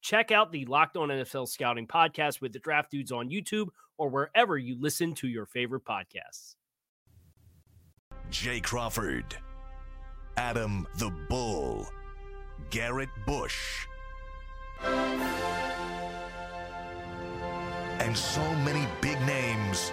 [0.00, 4.08] Check out the Locked On NFL Scouting podcast with the Draft Dudes on YouTube or
[4.08, 6.54] wherever you listen to your favorite podcasts.
[8.30, 9.36] Jay Crawford,
[10.36, 11.86] Adam the Bull,
[12.70, 13.86] Garrett Bush,
[18.00, 19.92] and so many big names,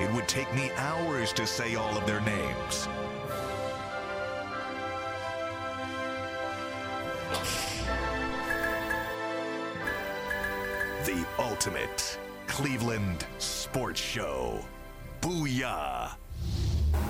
[0.00, 2.88] it would take me hours to say all of their names.
[11.04, 14.64] The ultimate Cleveland sports show.
[15.20, 16.12] Booyah!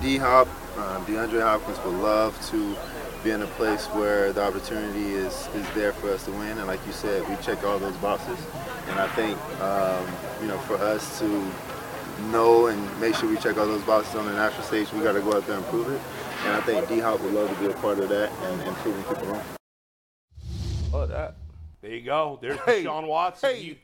[0.01, 2.75] D Hop, um, DeAndre Hopkins would love to
[3.23, 6.57] be in a place where the opportunity is, is there for us to win.
[6.57, 8.37] And like you said, we check all those boxes.
[8.89, 10.07] And I think, um,
[10.41, 11.51] you know, for us to
[12.29, 15.13] know and make sure we check all those boxes on the national stage, we got
[15.13, 16.01] to go out there and prove it.
[16.43, 18.75] And I think D Hop would love to be a part of that and, and
[18.77, 19.43] proving people wrong.
[20.93, 21.35] Oh, that.
[21.81, 22.39] There you go.
[22.41, 23.49] There's Hey, Deshaun Watson.
[23.51, 23.61] hey.
[23.61, 23.79] He,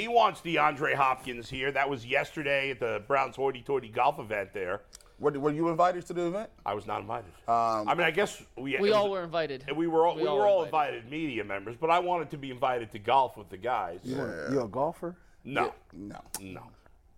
[0.00, 1.72] he wants DeAndre Hopkins here.
[1.72, 4.82] That was yesterday at the Browns Hoity Toity golf event there.
[5.18, 6.50] Were, were you invited to the event?
[6.66, 7.30] I was not invited.
[7.48, 9.64] Um, I mean, I guess we, We it all was- were invited.
[9.74, 10.96] We were all, we, We all were were all invited.
[11.04, 11.10] invited.
[11.10, 14.00] media members, but I wanted to be invited to golf with the guys.
[14.04, 15.16] You're a golfer?
[15.44, 16.20] No, No.
[16.40, 16.62] no.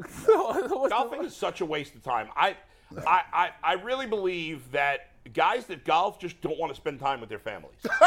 [0.89, 2.29] Golfing is such a waste of time.
[2.37, 2.57] I,
[3.07, 7.20] I, I, I really believe that guys that golf just don't want to spend time
[7.20, 7.78] with their families.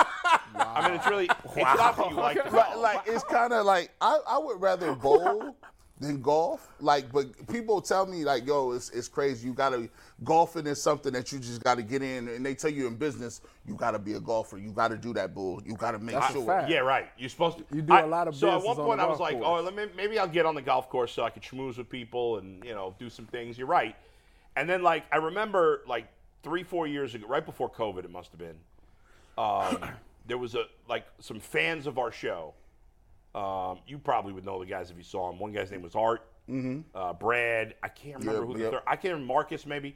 [0.56, 2.78] I mean, it's really it's not that you like to golf.
[2.78, 5.56] like it's kind of like I, I would rather bowl
[6.00, 6.70] than golf.
[6.80, 9.48] Like, but people tell me like, yo, it's it's crazy.
[9.48, 9.90] You gotta
[10.24, 13.42] golfing is something that you just gotta get in, and they tell you in business
[13.66, 14.58] you gotta be a golfer.
[14.58, 15.62] You gotta do that bull.
[15.66, 16.66] You gotta make That's sure.
[16.68, 17.10] Yeah, right.
[17.18, 17.66] You're supposed to.
[17.74, 19.46] You do a a lot of So at one point, the I was like, course.
[19.48, 21.90] oh, let me, maybe I'll get on the golf course so I could schmooze with
[21.90, 23.58] people and you know do some things.
[23.58, 23.96] You're right.
[24.56, 26.08] And then like I remember like
[26.44, 28.56] three, four years ago, right before COVID, it must have been.
[29.38, 29.90] Um,
[30.28, 32.54] there was a like some fans of our show.
[33.34, 35.40] Um, you probably would know the guys if you saw them.
[35.40, 36.22] One guy's name was Art.
[36.50, 36.82] Mm-hmm.
[36.96, 37.74] Uh, Brad.
[37.82, 38.72] I can't remember Yep, who the yep.
[38.74, 38.82] third.
[38.86, 39.96] I can't remember Marcus maybe.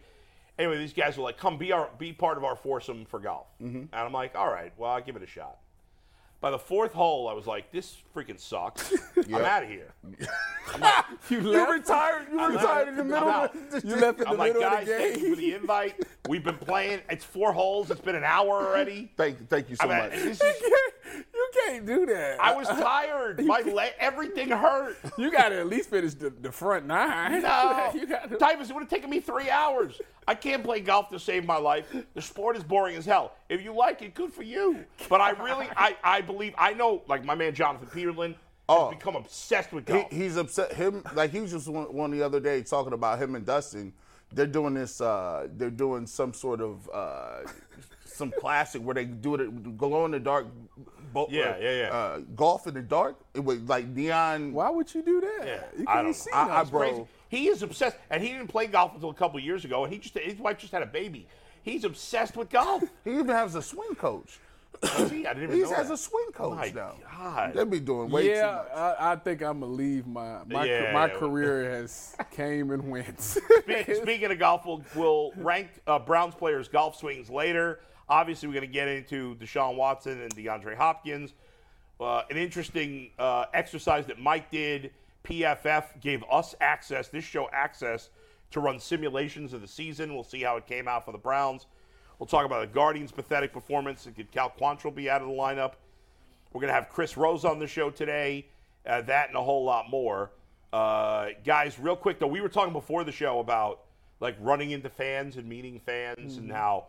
[0.58, 3.46] Anyway, these guys were like, "Come be our be part of our foursome for golf,"
[3.62, 3.78] Mm-hmm.
[3.78, 5.58] and I'm like, "All right, well, I'll give it a shot."
[6.40, 8.94] By the fourth hole, I was like, "This freaking sucks.
[9.28, 9.94] I'm out of here."
[11.30, 12.28] You, You retired.
[12.32, 13.28] You retired in the middle.
[13.28, 15.36] Of the, You left in the I'm like, middle of guys, the thank you for
[15.42, 15.96] the invite.
[16.30, 17.02] We've been playing.
[17.10, 17.90] It's four holes.
[17.90, 19.12] It's been an hour already.
[19.18, 20.12] Thank, thank you so I mean, much.
[20.12, 20.94] this is- can't,
[21.34, 22.40] you can't do that.
[22.40, 23.44] I was tired.
[23.46, 24.98] My leg, everything hurt.
[25.18, 27.42] You got to at least finish the, the front nine.
[27.42, 28.36] No, you got to.
[28.38, 30.00] Tyvis, it would have taken me three hours.
[30.28, 31.86] I can't play golf to save my life.
[32.14, 33.34] The sport is boring as hell.
[33.50, 34.86] If you like it, good for you.
[35.10, 38.36] But I really, I, I believe, I know, like my man Jonathan Peterlin has
[38.70, 38.90] Oh.
[38.90, 40.12] become obsessed with he, golf.
[40.12, 40.74] he's upset.
[40.74, 43.94] Him like he was just one, one the other day talking about him and Dustin.
[44.34, 45.00] They're doing this.
[45.00, 47.40] Uh, they're doing some sort of uh,
[48.06, 49.78] some classic where they do it.
[49.78, 50.48] Go in the dark.
[51.18, 51.90] Bo- Yeah, uh, yeah, yeah.
[51.90, 53.16] Uh, golf in the dark.
[53.34, 54.54] It was like neon.
[54.54, 55.48] Why would you do that?
[55.48, 57.06] Yeah, you I can't don't see I- I bro- crazy.
[57.30, 59.84] He is obsessed, and he didn't play golf until a couple years ago.
[59.84, 61.28] And he just his wife just had a baby.
[61.64, 62.84] He's obsessed with golf.
[63.04, 64.40] He even has a swing coach.
[64.84, 65.94] See, I didn't even He know has that.
[65.96, 66.94] a swing coach My now.
[67.12, 67.54] God.
[67.56, 68.72] They be doing way yeah, too much.
[68.76, 71.18] I, I think I'm gonna leave my my, Yeah, my yeah.
[71.18, 73.20] career has came and went.
[73.20, 77.80] Spe- Speaking of golf, we'll, we'll rank uh, Browns players' golf swings later.
[78.10, 81.34] Obviously, we're going to get into Deshaun Watson and DeAndre Hopkins.
[82.00, 84.92] Uh, an interesting uh, exercise that Mike did.
[85.24, 88.10] PFF gave us access, this show access,
[88.52, 90.14] to run simulations of the season.
[90.14, 91.66] We'll see how it came out for the Browns.
[92.18, 95.74] We'll talk about the Guardians' pathetic performance could Cal Quantrill be out of the lineup.
[96.54, 98.48] We're going to have Chris Rose on the show today.
[98.86, 100.32] Uh, that and a whole lot more.
[100.72, 103.82] Uh, guys, real quick though, we were talking before the show about
[104.20, 106.88] like running into fans and meeting fans and how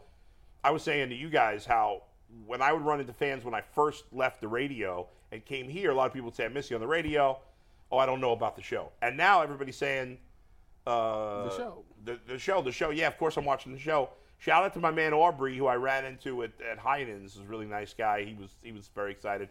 [0.64, 2.02] I was saying to you guys how
[2.46, 5.90] when I would run into fans when I first left the radio and came here,
[5.90, 7.38] a lot of people would say, I miss you on the radio.
[7.90, 8.90] Oh, I don't know about the show.
[9.00, 10.19] And now everybody's saying,
[10.87, 11.84] uh, The show.
[12.05, 12.90] The, the show, the show.
[12.90, 14.10] Yeah, of course I'm watching the show.
[14.38, 17.34] Shout out to my man Aubrey, who I ran into at, at Heinen's.
[17.34, 18.25] Is a really nice guy.
[18.25, 19.49] He was he was very excited.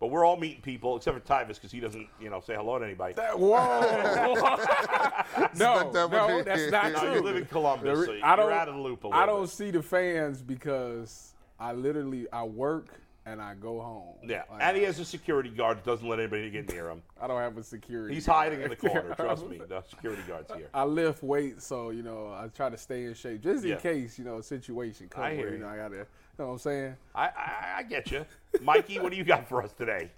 [0.00, 2.78] But we're all meeting people except for Tyvis because he doesn't you know say hello
[2.78, 3.14] to anybody.
[3.14, 3.80] That, whoa!
[5.56, 6.44] no, that no, one.
[6.44, 7.14] that's not No, true.
[7.14, 9.20] you live in Columbus, The so you're I don't, out of the loop a little
[9.22, 9.50] I don't bit.
[9.50, 14.16] see the fans because I literally I work and I go home.
[14.28, 17.00] Yeah, Like, and he has a security guard that doesn't let anybody get near him.
[17.18, 18.14] I don't have a security.
[18.14, 18.50] He's guard.
[18.52, 19.14] hiding in the corner.
[19.16, 20.68] Trust me, the security guard's here.
[20.74, 23.76] I lift weights, so you know I try to stay in shape just in Yeah.
[23.76, 25.58] case you know a situation comes I where you you.
[25.60, 26.06] know I gotta.
[26.38, 26.96] You know what I'm saying?
[27.14, 28.26] I, I, I get you,
[28.60, 28.98] Mikey.
[28.98, 30.10] What do you got for us today?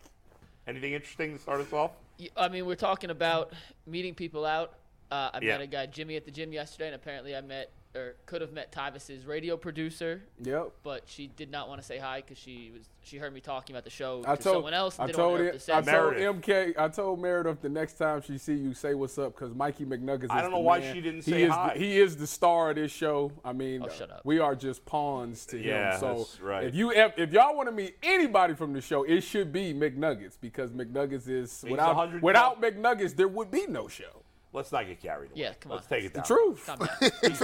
[0.67, 1.91] Anything interesting to start us off?
[2.37, 3.53] I mean, we're talking about
[3.87, 4.75] meeting people out.
[5.11, 5.53] Uh, I Yeah.
[5.53, 8.53] met a guy, Jimmy, at the gym yesterday, and apparently I met or could have
[8.53, 10.73] met Tyvis's radio producer, Yep.
[10.83, 13.75] but she did not want to say hi because she was she heard me talking
[13.75, 14.99] about the show I to told someone else.
[14.99, 15.95] I told it, to I anything.
[15.95, 16.43] told Meredith.
[16.45, 16.75] MK.
[16.79, 20.27] I told Meredith the next time she see you, say what's up, because Mikey McNuggets.
[20.31, 20.95] I don't know the why man.
[20.95, 21.73] she didn't he say is hi.
[21.75, 23.31] The, he is the star of this show.
[23.45, 24.23] I mean, Oh, shut up.
[24.25, 26.01] we are just pawns to Yeah, him.
[26.01, 26.65] So that's right.
[26.65, 29.73] if you if, if y'all want to meet anybody from the show, it should be
[29.73, 34.23] McNuggets because McNuggets is He's without without McNuggets there would be no show.
[34.56, 35.41] Let's not get carried away.
[35.43, 35.76] Yeah, come on.
[35.79, 36.64] Let's take it The truth.
[36.64, 36.88] Calm down.
[37.23, 37.38] It's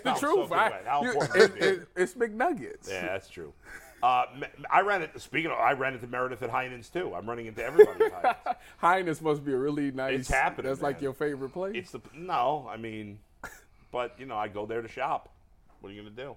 [0.00, 0.52] the truth.
[0.52, 1.62] I- you- it- is it?
[1.62, 2.88] it- it's McNuggets.
[2.88, 3.52] Yeah, that's true.
[4.00, 4.22] Uh,
[4.70, 5.20] I ran it.
[5.20, 7.12] Speaking of, I ran into Meredith at Heinen's too.
[7.12, 8.56] I'm running into everybody at Heinen's.
[8.78, 10.20] Highness must be a really nice.
[10.20, 11.72] It's happening, That's like your favorite place.
[11.74, 12.68] It's the no.
[12.70, 13.18] I mean,
[13.90, 15.30] but you know, I go there to shop.
[15.80, 16.36] What are you gonna do?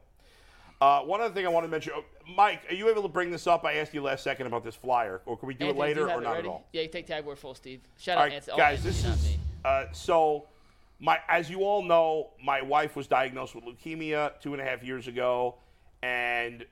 [0.81, 2.03] Uh, one other thing I want to mention, oh,
[2.35, 3.63] Mike, are you able to bring this up?
[3.65, 6.01] I asked you last second about this flyer, or can we do Anthony, it later
[6.01, 6.47] you have or not ready?
[6.47, 6.67] at all?
[6.73, 7.81] Yeah, you take tag word full, Steve.
[7.99, 8.53] Shout All out right, Anthony.
[8.55, 9.37] oh, guys, Anthony, this not is me.
[9.65, 10.47] Uh, so.
[11.03, 14.83] My, as you all know, my wife was diagnosed with leukemia two and a half
[14.83, 15.55] years ago,
[16.03, 16.63] and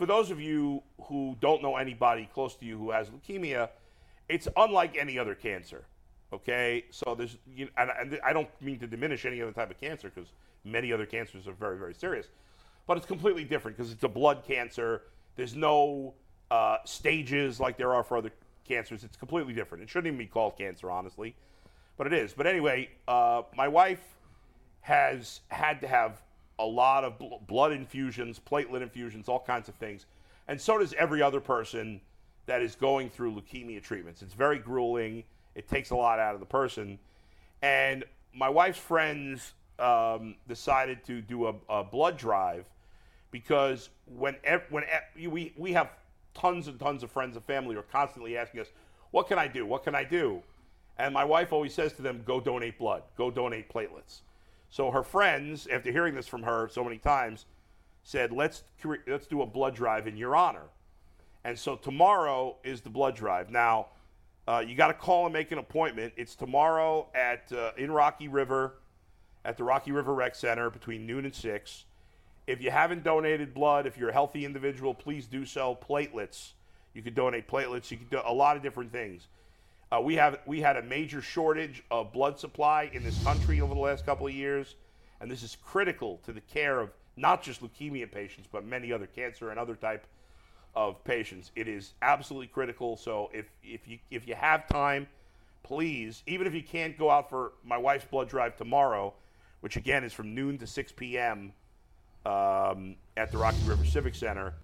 [0.00, 3.68] for those of you who don't know anybody close to you who has leukemia,
[4.28, 5.84] it's unlike any other cancer.
[6.32, 9.80] Okay, so there's, you and, and I don't mean to diminish any other type of
[9.80, 10.32] cancer because
[10.64, 12.26] many other cancers are very, very serious,
[12.86, 15.02] but it's completely different because it's a blood cancer.
[15.36, 16.14] There's no
[16.50, 18.32] uh, stages like there are for other
[18.66, 19.04] cancers.
[19.04, 19.84] It's completely different.
[19.84, 21.36] It shouldn't even be called cancer, honestly,
[22.00, 22.32] but it is.
[22.32, 24.00] But anyway, uh, my wife
[24.80, 26.22] has had to have
[26.58, 30.06] a lot of bl- blood infusions, platelet infusions, all kinds of things.
[30.48, 32.00] And so does every other person
[32.46, 34.22] that is going through leukemia treatments.
[34.22, 35.24] It's very grueling,
[35.54, 36.98] it takes a lot out of the person.
[37.60, 42.64] And my wife's friends um, decided to do a, a blood drive
[43.30, 45.90] because when, ev- when ev- we, we have
[46.32, 48.68] tons and tons of friends and family are constantly asking us,
[49.10, 49.66] What can I do?
[49.66, 50.42] What can I do?
[51.00, 54.20] And my wife always says to them, Go donate blood, go donate platelets.
[54.68, 57.46] So her friends, after hearing this from her so many times,
[58.02, 58.62] said, "Let's
[59.06, 60.66] let's do a blood drive in your honor."
[61.42, 63.50] And so tomorrow is the blood drive.
[63.50, 63.86] Now,
[64.46, 66.12] uh, you got to call and make an appointment.
[66.16, 68.74] It's tomorrow at uh, in Rocky River,
[69.44, 71.86] at the Rocky River Rec Center between noon and six.
[72.46, 75.76] If you haven't donated blood, if you're a healthy individual, please do so.
[75.76, 76.52] Platelets,
[76.94, 77.90] you could donate platelets.
[77.90, 79.28] You could do a lot of different things.
[79.92, 83.74] Uh, we have we had a major shortage of blood supply in this country over
[83.74, 84.76] the last couple of years,
[85.20, 89.06] and this is critical to the care of not just leukemia patients, but many other
[89.06, 90.06] cancer and other type
[90.76, 91.50] of patients.
[91.56, 92.96] It is absolutely critical.
[92.96, 95.08] So if if you if you have time,
[95.64, 99.12] please, even if you can't go out for my wife's blood drive tomorrow,
[99.58, 101.52] which again is from noon to 6 p.m.
[102.24, 104.54] Um, at the Rocky River Civic Center.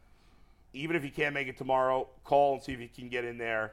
[0.72, 3.38] Even if you can't make it tomorrow, call and see if you can get in
[3.38, 3.72] there.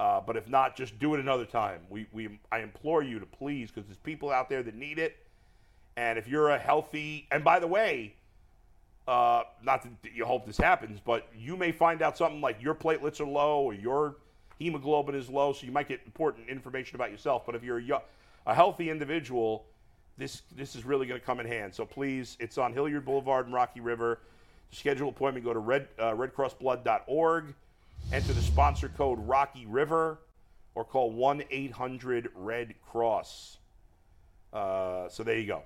[0.00, 1.80] Uh, but if not, just do it another time.
[1.88, 5.16] We, we, I implore you to please, because there's people out there that need it.
[5.96, 8.14] And if you're a healthy, and by the way,
[9.06, 12.74] uh, not that you hope this happens, but you may find out something like your
[12.74, 14.16] platelets are low or your
[14.58, 17.44] hemoglobin is low, so you might get important information about yourself.
[17.44, 18.02] But if you're a, yo-
[18.46, 19.66] a healthy individual,
[20.18, 21.74] this this is really going to come in hand.
[21.74, 24.20] So please, it's on Hilliard Boulevard and Rocky River.
[24.70, 27.54] To schedule appointment, go to red, uh, redcrossblood.org,
[28.10, 30.18] enter the sponsor code Rocky River,
[30.74, 33.58] or call 1 800 Red Cross.
[34.52, 35.62] Uh, so there you go.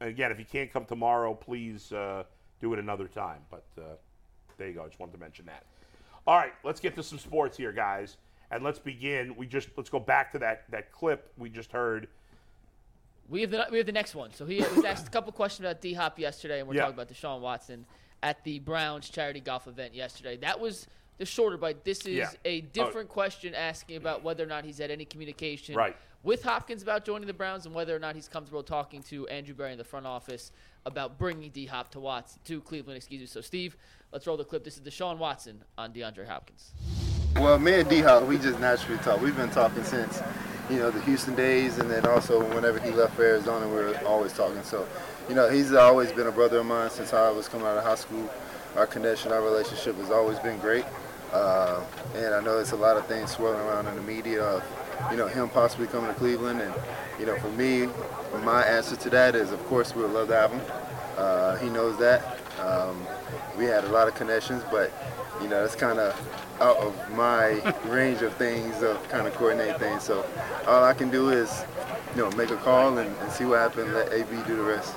[0.00, 2.22] And again, if you can't come tomorrow, please uh,
[2.60, 3.40] do it another time.
[3.50, 3.82] But uh,
[4.56, 4.82] there you go.
[4.84, 5.64] I just wanted to mention that.
[6.26, 8.16] All right, let's get to some sports here, guys,
[8.50, 9.34] and let's begin.
[9.36, 12.06] We just let's go back to that that clip we just heard
[13.30, 14.32] We have the we have the next one.
[14.34, 16.82] So he was asked a couple questions about D Hop yesterday, and we're Yeah.
[16.82, 17.86] talking about Deshaun Watson
[18.22, 20.36] at the Browns charity golf event yesterday.
[20.36, 20.86] That was
[21.18, 21.84] the shorter bite.
[21.84, 22.30] This is Yeah.
[22.44, 22.66] a oh.
[22.72, 25.96] different question asking about whether or not he's had any communication Right.
[26.22, 29.54] with Hopkins about joining the Browns and whether or not he's comfortable talking to Andrew
[29.54, 30.52] Berry in the front office
[30.86, 32.96] about bringing D Hop to Watson to Cleveland.
[32.96, 33.26] Excuse me.
[33.26, 33.76] So Steve,
[34.12, 34.64] let's roll the clip.
[34.64, 36.72] This is Deshaun Watson on DeAndre Hopkins.
[37.36, 39.20] Well, me and D Hop, we just naturally talk.
[39.20, 40.22] We've been talking since,
[40.70, 44.00] you know, the Houston days, and then also whenever he left for Arizona, we were
[44.06, 44.62] always talking.
[44.62, 44.86] So,
[45.28, 47.84] you know, he's always been a brother of mine since I was coming out of
[47.84, 48.28] high school.
[48.76, 50.84] Our connection, our relationship has always been great.
[51.32, 54.64] Uh, and I know there's a lot of things swirling around in the media of,
[55.10, 56.60] you know, him possibly coming to Cleveland.
[56.60, 56.74] And,
[57.18, 57.88] you know, for me,
[58.44, 60.60] my answer to that is, of course, we would love to have him.
[61.16, 62.38] Uh, he knows that.
[62.60, 63.06] Um,
[63.56, 64.92] we had a lot of connections, but
[65.42, 66.14] you know, it's kind of
[66.60, 70.02] out of my range of things of kind of coordinate things.
[70.02, 70.24] So
[70.66, 71.64] all I can do is,
[72.14, 73.92] you know, make a call and, and see what happens.
[73.92, 74.94] Let AB do the rest.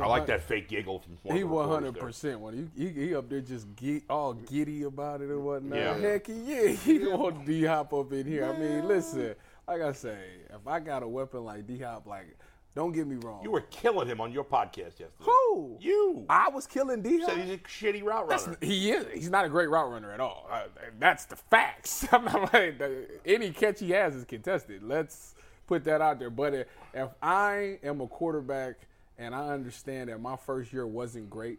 [0.00, 2.02] I like that fake giggle from one He the one reporters hundred there.
[2.02, 5.78] percent when he, he he up there just get all giddy about it and whatnot.
[5.78, 5.96] Yeah.
[5.98, 8.44] Heck yeah, he don't want D Hop up in here.
[8.44, 9.34] I mean, listen,
[9.68, 10.18] like I say,
[10.50, 12.36] if I got a weapon like D Hop, like
[12.74, 13.40] don't get me wrong.
[13.44, 15.10] You were killing him on your podcast yesterday.
[15.20, 15.76] who?
[15.80, 16.26] You.
[16.28, 17.38] I was killing D said Hop.
[17.46, 18.58] he's a shitty route That's, runner.
[18.60, 19.06] he is.
[19.14, 20.48] He's not a great route runner at all.
[20.50, 20.62] Uh,
[20.98, 22.04] that's the facts.
[22.12, 22.82] I'm not like
[23.24, 24.82] any catch he has is contested.
[24.82, 25.36] Let's
[25.68, 26.30] put that out there.
[26.30, 28.74] But if, if I am a quarterback
[29.18, 31.58] and I understand that my first year wasn't great,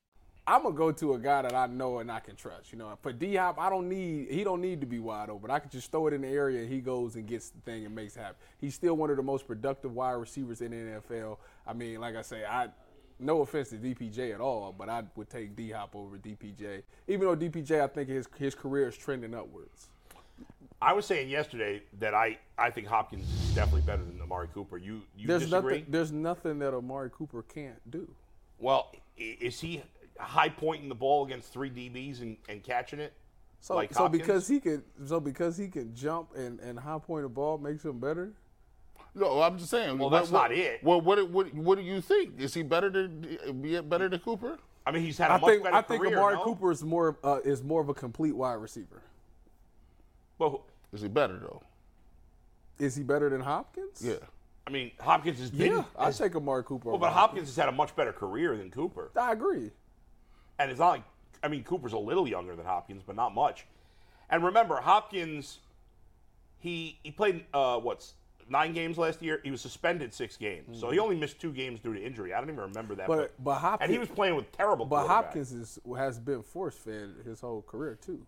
[0.51, 2.73] I'm gonna go to a guy that I know and I can trust.
[2.73, 5.49] You know, for D Hop, I don't need he don't need to be wide open.
[5.49, 7.85] I can just throw it in the area and he goes and gets the thing
[7.85, 8.35] and makes it happen.
[8.59, 11.37] He's still one of the most productive wide receivers in the NFL.
[11.65, 12.67] I mean, like I say, I
[13.17, 16.81] no offense to DPJ at all, but I would take D Hop over DPJ.
[17.07, 19.87] Even though DPJ, I think his his career is trending upwards.
[20.81, 24.77] I was saying yesterday that I, I think Hopkins is definitely better than Amari Cooper.
[24.77, 25.75] You you There's disagree?
[25.75, 28.05] nothing there's nothing that Amari Cooper can't do.
[28.59, 29.81] Well, is he
[30.21, 33.13] high pointing the ball against three DBs and, and catching it?
[33.59, 34.21] So, like so Hopkins?
[34.21, 37.85] because he can, so because he can jump and, and high point the ball makes
[37.85, 38.31] him better.
[39.13, 39.97] No, I'm just saying.
[39.97, 40.83] Well, what- that's what- not it.
[40.83, 42.39] Well, what, what what do you think?
[42.39, 44.57] Is he better than be better than Cooper?
[44.85, 46.17] I mean, he's had a I much think better I think career.
[46.17, 46.43] Amari no?
[46.43, 49.01] Cooper is more uh, is more of a complete wide receiver.
[50.39, 51.61] Well, Is he better though?
[52.79, 54.01] Is he better than Hopkins?
[54.03, 54.15] Yeah.
[54.65, 55.71] I mean, Hopkins has been.
[55.71, 56.89] Yeah, I has- take Amari Cooper.
[56.89, 59.69] well, but Hopkins has had a much better career than Cooper, I agree.
[60.61, 61.03] And it's not like
[61.43, 63.65] I mean, Cooper's a little younger than Hopkins, but not much.
[64.29, 65.59] And remember, Hopkins,
[66.59, 68.13] he he played uh, what's
[68.49, 69.41] nine games last year.
[69.43, 72.33] He was suspended six games, so he only missed two games due to injury.
[72.33, 73.07] I don't even remember that.
[73.07, 74.85] But but Hopkins and he was playing with terrible.
[74.85, 75.07] But.
[75.07, 78.25] Hopkins is, has been force fed his whole career too.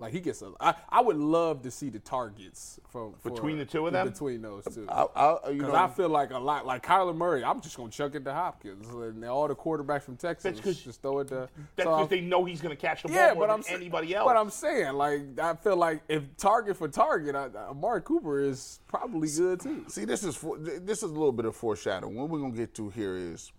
[0.00, 0.52] Like he gets a.
[0.60, 4.08] I, I would love to see the targets from for- Between the two of them?
[4.08, 4.86] Between those two.
[4.88, 8.14] I, I, Because I feel like a lot, like Kyler Murray, I'm just gonna chuck
[8.14, 11.48] it to Hopkins, and all the quarterbacks from Texas just throw it to.
[11.74, 13.52] That's so I- because they know he's going to catch the ball yeah, more but
[13.52, 14.26] I'm than anybody else.
[14.28, 18.80] But I'm saying, like, I feel like if target for target, I, Amari Cooper is
[18.86, 19.84] probably good too.
[19.88, 22.14] See, this is for, this is a little bit of foreshadowing.
[22.14, 23.50] What we're gonna get to here is,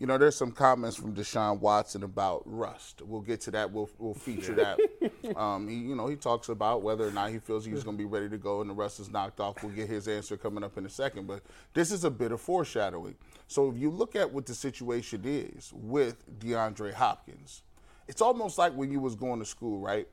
[0.00, 3.00] you know, there's some comments from Deshaun Watson about rust.
[3.02, 3.70] We'll get to that.
[3.70, 4.78] We'll we'll feature that.
[5.36, 8.04] Um, he, you know, he talks about whether or not he feels he's gonna be
[8.04, 9.62] ready to go and the rust is knocked off.
[9.62, 11.26] We'll get his answer coming up in a second.
[11.26, 13.14] But this is a bit of foreshadowing.
[13.48, 17.62] So if you look at what the situation is with DeAndre Hopkins,
[18.06, 20.06] it's almost like when you was going to school, right?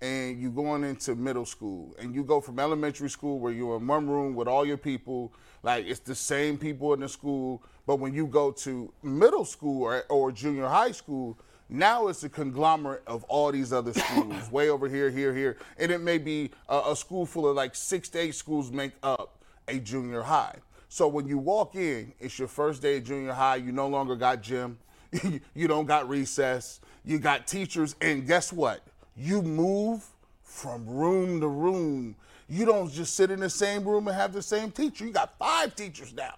[0.00, 3.86] and you going into middle school and you go from elementary school where you're in
[3.86, 5.32] one room with all your people
[5.64, 9.82] like it's the same people in the school but when you go to middle school
[9.82, 11.36] or, or junior high school
[11.68, 15.56] now it's a conglomerate of all these other schools way over here here here.
[15.78, 18.92] And it may be a, a school full of like six to eight schools make
[19.02, 20.56] up a junior high.
[20.88, 24.14] So when you walk in it's your first day of junior high you no longer
[24.14, 24.78] got gym
[25.54, 28.82] you don't got recess you got teachers and guess what?
[29.16, 30.04] You move
[30.42, 32.16] from room to room.
[32.48, 35.04] You don't just sit in the same room and have the same teacher.
[35.06, 36.34] You got five teachers now.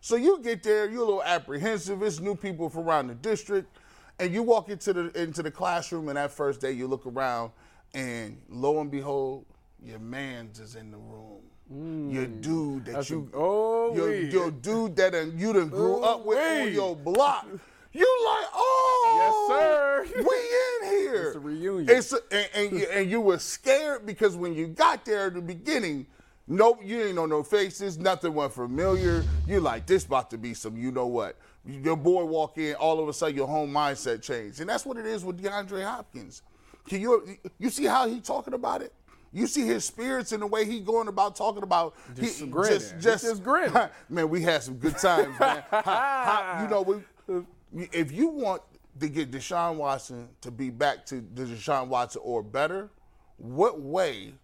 [0.00, 2.02] So you get there, you're a little apprehensive.
[2.02, 3.76] It's new people from around the district,
[4.18, 6.08] and you walk into the into the classroom.
[6.08, 7.52] And that first day, you look around,
[7.92, 9.44] and lo and behold,
[9.84, 12.10] your man's is in the room.
[12.10, 16.00] your dude that That's a- you, oh, your, your dude that done, you done grew
[16.02, 17.46] up with on your block.
[17.92, 20.22] You like, oh, Yes, sir.
[20.22, 21.26] We in here.
[21.28, 21.86] It's a reunion.
[21.96, 25.34] It's a, and, and, you, and you were scared because when you got there at
[25.34, 26.06] the beginning,
[26.46, 29.24] nope, you ain't know no faces, nothing went familiar.
[29.46, 31.36] You like this about to be some, you know what?
[31.66, 34.96] Your boy walk in, all of a sudden your whole mindset changed, and that's what
[34.96, 36.42] it is with DeAndre Hopkins.
[36.88, 38.94] Can you you see how he talking about it?
[39.32, 42.78] You see his spirits and the way he going about talking about Just he, grinning.
[42.78, 43.76] just just, just grinning.
[44.08, 45.62] man, we had some good times, man.
[45.70, 48.62] How- how- you know, we, if you want
[48.98, 52.90] to get Deshaun Watson to be back to the Deshaun Watson or better,
[53.36, 54.34] what way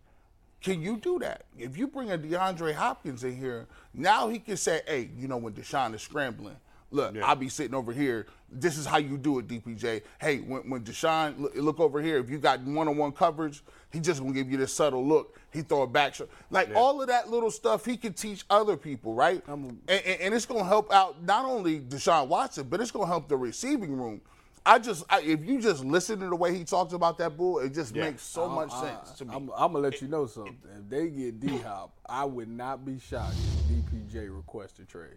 [0.61, 1.45] can you do that?
[1.59, 5.37] If you bring a DeAndre Hopkins in here, now he can say, hey, you know,
[5.37, 6.57] when Deshaun is scrambling,
[6.91, 8.27] look, I'll be sitting over here.
[8.51, 10.03] This is how you do it, DPJ.
[10.21, 14.21] Hey, when, when Deshaun, look, look over here, if you got one-on-one coverage, he just
[14.21, 15.39] gonna give you this subtle look.
[15.57, 16.29] He throw a back shot.
[16.51, 19.43] Like all of that little stuff he can teach other people, right?
[19.49, 23.27] and, and, and it's gonna help out not only Deshaun Watson, but it's gonna help
[23.29, 24.21] the receiving room.
[24.67, 27.61] I just, I, if you just listen to the way he talks about that bull,
[27.61, 29.31] it just makes so much sense to me.
[29.35, 30.59] I'm, I'm gonna let you know something.
[30.79, 33.37] If they get D Hop, I would not be shocked
[33.71, 35.13] if DPJ requests a trade.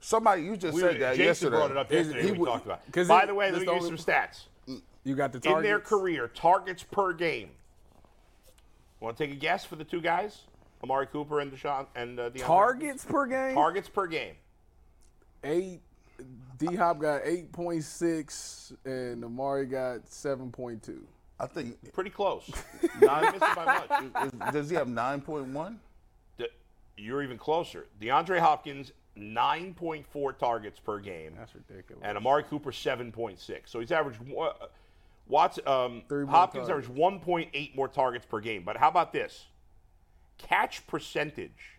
[0.00, 1.56] Somebody, you just We said were- that Jason yesterday.
[1.56, 2.26] brought it up Is- yesterday.
[2.26, 2.82] he we would- talked about.
[2.86, 2.92] it.
[2.92, 4.40] 'cause By it- the way, let that's me give you some stats.
[5.04, 5.58] You got the targets?
[5.58, 7.50] In their career, targets per game.
[9.00, 10.42] Want to take a guess for the two guys,
[10.82, 12.40] Amari Cooper and Deshaun and uh, DeAndre?
[12.46, 13.54] Targets per game.
[13.54, 14.34] Targets per game.
[15.44, 15.80] Eight.
[16.58, 21.06] D Hop got eight point six, and Amari got seven point two.
[21.38, 21.76] I think.
[21.92, 22.50] Pretty close.
[23.00, 24.24] Not missing by much.
[24.26, 25.78] is- does he have nine point one?
[27.00, 27.86] You're even closer.
[28.00, 31.34] DeAndre Hopkins, 9.4 targets per game.
[31.38, 32.02] That's ridiculous.
[32.04, 33.38] And Amari Cooper, 7.6.
[33.66, 34.18] So he's averaged.
[35.28, 36.88] One- Watts, um, Three more Hopkins targets.
[36.88, 38.62] averaged 1.8 more targets per game.
[38.64, 39.46] But how about this?
[40.38, 41.78] Catch percentage.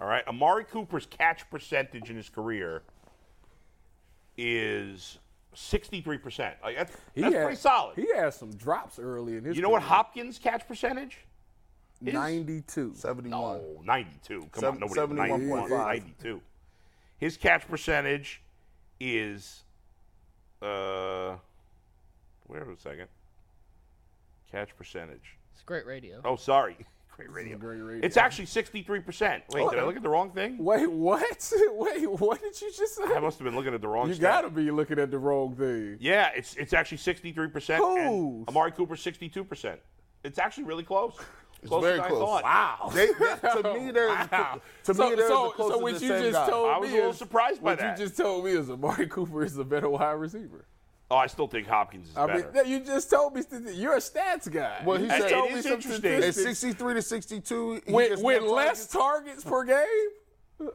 [0.00, 0.26] All right.
[0.26, 2.82] Amari Cooper's catch percentage in his career
[4.36, 5.18] is
[5.54, 6.54] 63%.
[6.62, 7.96] Like, that's that's had- pretty solid.
[7.96, 9.56] He had some drops early in his.
[9.56, 9.82] you know what.
[9.82, 11.18] Hopkins' catch percentage?
[12.04, 12.12] is?
[12.14, 12.94] Ninety-two.
[12.96, 13.30] 71.
[13.30, 14.40] No, 92.
[14.50, 15.70] Come Seven- on, nobody 91.
[15.70, 16.40] 92.
[17.18, 18.42] His catch percentage
[18.98, 19.62] is,
[20.60, 21.36] uh,
[22.52, 23.08] wait a second.
[24.50, 25.38] Catch percentage.
[25.54, 26.20] It's great radio.
[26.24, 26.76] Oh, sorry.
[27.14, 27.58] Great radio.
[27.58, 28.06] great radio.
[28.06, 29.42] It's actually 63%.
[29.50, 30.56] Wait, did I look at the wrong thing?
[30.56, 31.52] Wait, what?
[31.72, 33.04] Wait, what did you just say?
[33.04, 34.08] I must have been looking at the wrong thing.
[34.12, 34.42] You stat.
[34.44, 35.98] gotta be looking at the wrong thing.
[36.00, 37.76] Yeah, it's it's actually 63%.
[37.76, 37.96] Who?
[37.98, 39.76] And Amari Cooper 62%.
[40.24, 41.14] It's actually really close.
[41.60, 42.44] It's Closer very than I thought.
[42.44, 42.90] Wow.
[42.94, 44.62] They, they- to me, they're Wow.
[44.84, 46.48] to So- me they're so- the closest so what to the you same just guy.
[46.50, 47.98] told I was me a little is- surprised by What that.
[47.98, 50.64] you just told me is Amari Cooper is a better wide receiver.
[51.12, 52.50] Oh, I still think Hopkins is I better.
[52.64, 54.80] mean, you just told me st- you're a stats guy.
[54.82, 56.12] Well, he said- just told It me is some interesting.
[56.14, 56.58] It's statistics.
[56.60, 57.82] 63 to 62.
[57.88, 59.42] with with less targets.
[59.42, 60.70] targets per game.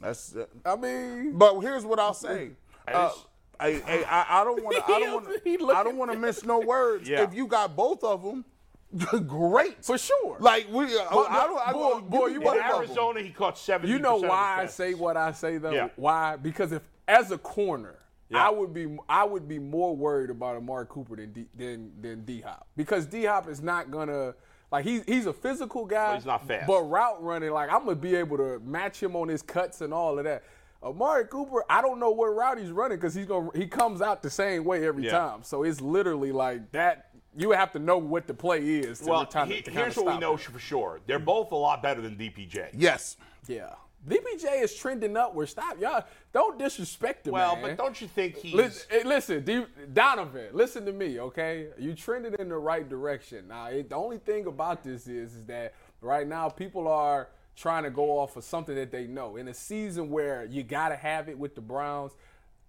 [0.00, 0.36] That's.
[0.36, 2.50] Uh, I mean, but here's what I'll say.
[2.86, 3.10] That Uh,
[3.58, 4.92] I, I, I- I don't want to.
[4.92, 5.70] I don't want to.
[5.74, 7.08] I don't want to miss no words.
[7.08, 7.22] Yeah.
[7.24, 8.44] If you got both of them,
[9.26, 9.84] great.
[9.84, 10.36] for sure.
[10.38, 11.68] Like we, I, But- I don't.
[11.68, 12.62] I, boy- give boy, me you In.
[12.62, 15.72] Arizona, he caught 70 You know why I say what I say though?
[15.72, 15.88] Yeah.
[15.96, 16.36] Why?
[16.36, 17.96] Because if as a corner,
[18.30, 18.46] Yeah.
[18.46, 22.24] I would be I would be more worried about Amari Cooper than D, than than
[22.24, 24.34] D Hop because D Hop is not gonna
[24.70, 26.10] like he's he's a physical guy.
[26.12, 26.66] But he's not fast.
[26.68, 29.92] But route running, like I'm gonna be able to match him on his cuts and
[29.92, 30.44] all of that.
[30.82, 34.22] Amari Cooper, I don't know what route he's running because he's gonna he comes out
[34.22, 35.10] the same way every Yeah.
[35.18, 35.42] time.
[35.42, 37.06] So it's literally like that.
[37.36, 39.00] You have to know what the play is.
[39.00, 40.40] To Well, he- to kinda here's what we know it.
[40.40, 41.00] for sure.
[41.06, 42.70] They're both a lot better than DPJ.
[42.74, 43.16] Yes.
[43.46, 43.74] Yeah.
[44.08, 45.48] DPJ is trending upward.
[45.48, 46.04] Stop, y'all.
[46.32, 47.34] Don't disrespect him.
[47.34, 47.62] Well, man.
[47.62, 48.54] but don't you think he's.
[48.54, 51.68] Listen, hey, listen D- Donovan, listen to me, okay?
[51.78, 53.48] You trended in the right direction.
[53.48, 57.82] Now, it, the only thing about this is, is that right now people are trying
[57.82, 59.36] to go off of something that they know.
[59.36, 62.12] In a season where you got to have it with the Browns,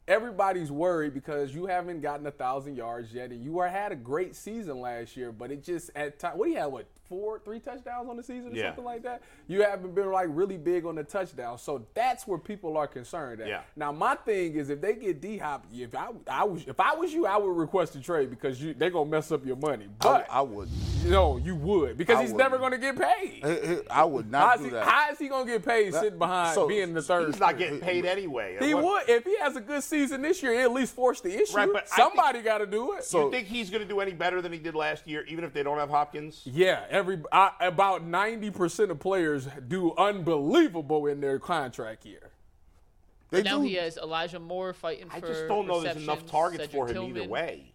[0.08, 3.96] everybody's worried because you haven't gotten a thousand yards yet, and you are had a
[3.96, 6.38] great season last year, but it just at time.
[6.38, 6.72] What do you have?
[6.72, 8.68] What four, three touchdowns on the season or Yeah.
[8.70, 9.22] something like that?
[9.50, 13.42] You haven't been like really big on the touchdown, so that's where people are concerned.
[13.42, 13.50] At.
[13.50, 13.62] Yeah.
[13.76, 16.96] Now my thing is if they get D Hop, if I, I was if I
[16.96, 19.88] was you, I would request a trade because you they're gonna mess up your money.
[20.00, 20.74] But I wouldn't.
[21.06, 22.82] no, you would because I he's never wouldn't.
[22.82, 23.44] gonna get paid.
[23.44, 24.88] I- I I would not How's do he, that.
[24.88, 27.28] how is he gonna get paid sitting behind so- being the third?
[27.28, 28.58] He's not getting paid anyway.
[28.62, 30.54] He What- would if he has a good season this year.
[30.54, 31.58] He at least force the issue.
[31.58, 33.04] Right, but I think- Somebody got to do it.
[33.04, 35.44] So- you think he's going to do any better than he did last year, even
[35.44, 36.42] if they don't have Hopkins?
[36.46, 42.30] yeah, every I, about ninety percent of players do unbelievable in their contract year.
[43.32, 43.64] They now do.
[43.64, 46.72] he has Elijah Moore fighting I for I just don't know there's enough targets Cedric
[46.72, 47.74] for him either way.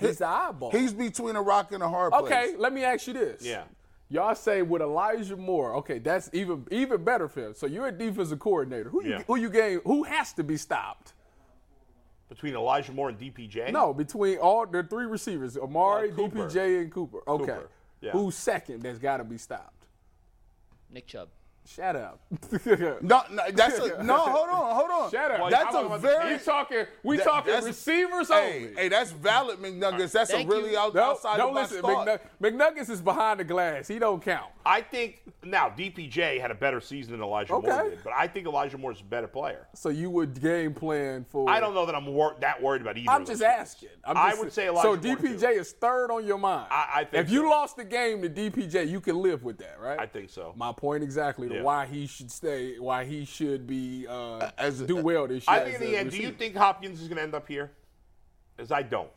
[0.00, 0.70] He's the eyeball.
[0.70, 2.24] He's between a rock and a hard place.
[2.24, 2.54] okay.
[2.56, 3.42] Let me ask you this.
[3.44, 3.64] Yeah.
[4.10, 7.54] Y'all say with Elijah Moore, okay, that's even even better for him.
[7.54, 8.90] So you're a defensive coordinator.
[8.90, 9.18] Who Yeah.
[9.18, 9.80] you who you game?
[9.84, 11.14] Who has to be stopped?
[12.28, 13.72] Between Elijah Moore and DPJ?
[13.72, 17.18] No, between all the three receivers, Amari, Uh, DPJ, and Cooper.
[17.26, 17.68] Okay, Cooper,
[18.00, 18.12] yeah.
[18.12, 18.82] who's second?
[18.82, 19.86] That's got to be stopped.
[20.90, 21.28] Nick Chubb.
[21.74, 22.20] Shut up.
[23.02, 24.16] No, no, that's a, no.
[24.16, 25.10] Hold on, hold on.
[25.10, 25.50] Shut up.
[25.50, 26.32] That's I'm a very.
[26.34, 26.84] We talking.
[27.02, 28.74] We that- talking receivers Hey, only.
[28.74, 30.12] hey, that's valid, McNuggets.
[30.12, 30.78] That's Thank a really you.
[30.78, 31.82] out, no, outside no, the box listen.
[31.82, 32.06] thought.
[32.40, 33.86] McNug- McNuggets is behind the glass.
[33.88, 34.50] He don't count.
[34.64, 38.46] I think now DPJ had a better season than Elijah Moore did, but I think
[38.46, 39.66] Elijah Moore's a better player.
[39.74, 41.48] So you would game plan for.
[41.48, 43.10] I don't know that I'm wor- that worried about either.
[43.10, 43.58] I'm of just guys.
[43.60, 43.88] asking.
[44.04, 44.96] I'm I would say Elijah Moore.
[45.00, 45.60] So Moore, DPJ too.
[45.60, 46.68] is third on your mind.
[46.70, 49.78] I- I think if you lost the game to DPJ, you can live with that,
[49.80, 49.98] right?
[49.98, 50.52] I think so.
[50.56, 51.64] My point exactly to Yeah.
[51.64, 55.56] why he should stay, why he should be uh, As a- do well this year.
[55.56, 57.46] I think in the a end, do you think Hopkins is going to end up
[57.46, 57.70] here?
[58.58, 59.10] As I don't.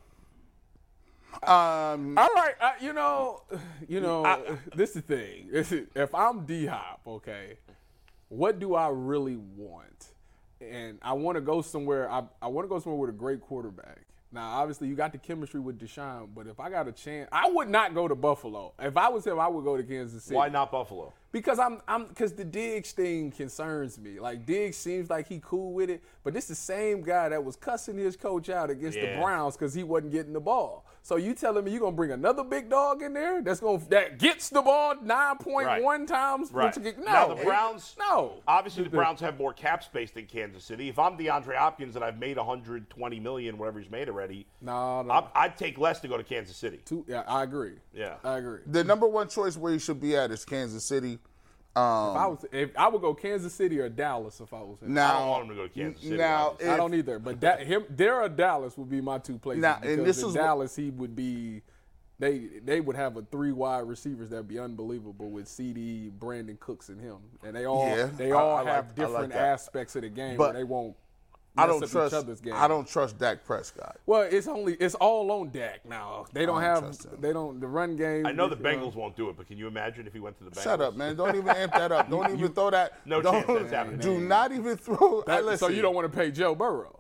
[1.44, 3.42] Um, All right, uh, you know,
[3.88, 5.50] you know, this is the thing.
[5.52, 7.58] This is- if I'm D Hop, okay,
[8.30, 10.08] what do I really want?
[10.60, 12.10] And I want to go somewhere.
[12.12, 14.02] I, I want to go somewhere with a great quarterback.
[14.32, 17.50] Now, obviously, you got the chemistry with Deshaun, but if I got a chance, I
[17.50, 18.74] would not go to Buffalo.
[18.80, 20.36] If I was him, I would go to Kansas City.
[20.36, 21.14] Why not Buffalo?
[21.32, 24.20] Because I'm I'm because the Diggs thing concerns me.
[24.20, 27.56] Like Diggs seems like he cool with it, but this the same guy that was
[27.56, 29.16] cussing his coach out against Yeah.
[29.16, 30.86] the Browns because he wasn't getting the ball.
[31.04, 34.20] So you telling me you're gonna bring another big dog in there that's gonna that
[34.20, 36.52] gets the ball nine point one times?
[36.52, 36.76] Right.
[36.78, 37.96] which- No, now the Browns.
[37.98, 38.36] No.
[38.48, 40.90] Obviously, the Browns have more cap space than Kansas City.
[40.90, 45.12] If I'm DeAndre Hopkins and I've made 120 million, whatever he's made already, No, no.
[45.14, 46.82] I'm- I'd take less to go to Kansas City.
[46.86, 47.80] Two, yeah, I agree.
[47.94, 48.16] Yeah.
[48.24, 48.60] I agree.
[48.68, 51.18] the number one choice where you should be at is Kansas City.
[51.76, 54.82] Um, If I was, if I would go Kansas City or Dallas if I was
[54.82, 54.94] him.
[54.94, 56.18] now, I don't want him to go to Kansas City.
[56.18, 56.74] Now, obviously.
[56.74, 57.20] I don't either.
[57.20, 59.62] But that him, there or Dallas would be my two places.
[59.62, 61.62] Now, and because this in is what- Dallas, he would be.
[62.20, 66.90] They they would have a three wide receivers that'd be unbelievable with CD, Brandin Cooks,
[66.90, 69.42] and him, and they all Yeah, they all I like- have like different that.
[69.42, 70.96] aspects of the game But where they won't.
[71.58, 72.14] I don't up trust.
[72.14, 72.54] each other's game.
[72.56, 73.98] I don't trust Dak Prescott.
[74.06, 76.26] Well, it's only it's all on Dak now.
[76.32, 78.26] They don't don't have they don't the run game.
[78.26, 80.38] I know the uh, Bengals won't do it, but can you imagine if he went
[80.38, 80.64] to the Bengals?
[80.64, 81.16] Shut up, man!
[81.18, 82.10] Don't even amp that up.
[82.10, 83.06] Don't even throw that.
[83.06, 84.00] No don't, chance that's happening.
[84.00, 85.24] Do not even throw.
[85.28, 86.98] that- Hey, so you don't want to pay Joe Burrow.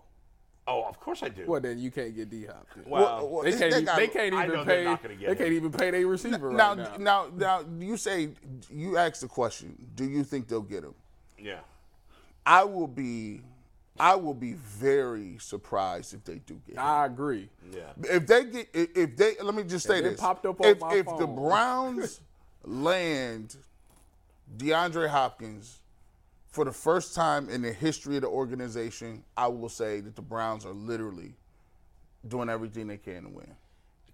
[0.67, 1.45] Oh, of course I do.
[1.47, 2.67] Well, then you can't get D Hop.
[2.85, 3.71] Well, Well, They they can't.
[3.73, 4.83] even, got- they can't even know they're pay.
[4.83, 7.27] not get They can't even pay their receiver now, right now.
[7.35, 8.29] now, now, you say
[8.69, 9.75] you asked the question.
[9.95, 10.93] Do you think they'll get him?
[11.39, 11.59] yeah.
[12.45, 13.41] I will be.
[14.01, 16.81] I will be very surprised if they do get him.
[16.83, 17.49] I agree.
[17.71, 17.81] Yeah.
[18.01, 20.67] If they get, if if they, let me just say If this: popped up on
[20.67, 21.27] if, my if the.
[21.27, 22.19] Browns
[22.63, 23.57] land
[24.57, 25.81] DeAndre Hopkins
[26.47, 30.23] for the first time in the history of the organization, I will say that the
[30.23, 31.35] Browns are literally
[32.27, 33.53] doing everything they can to win.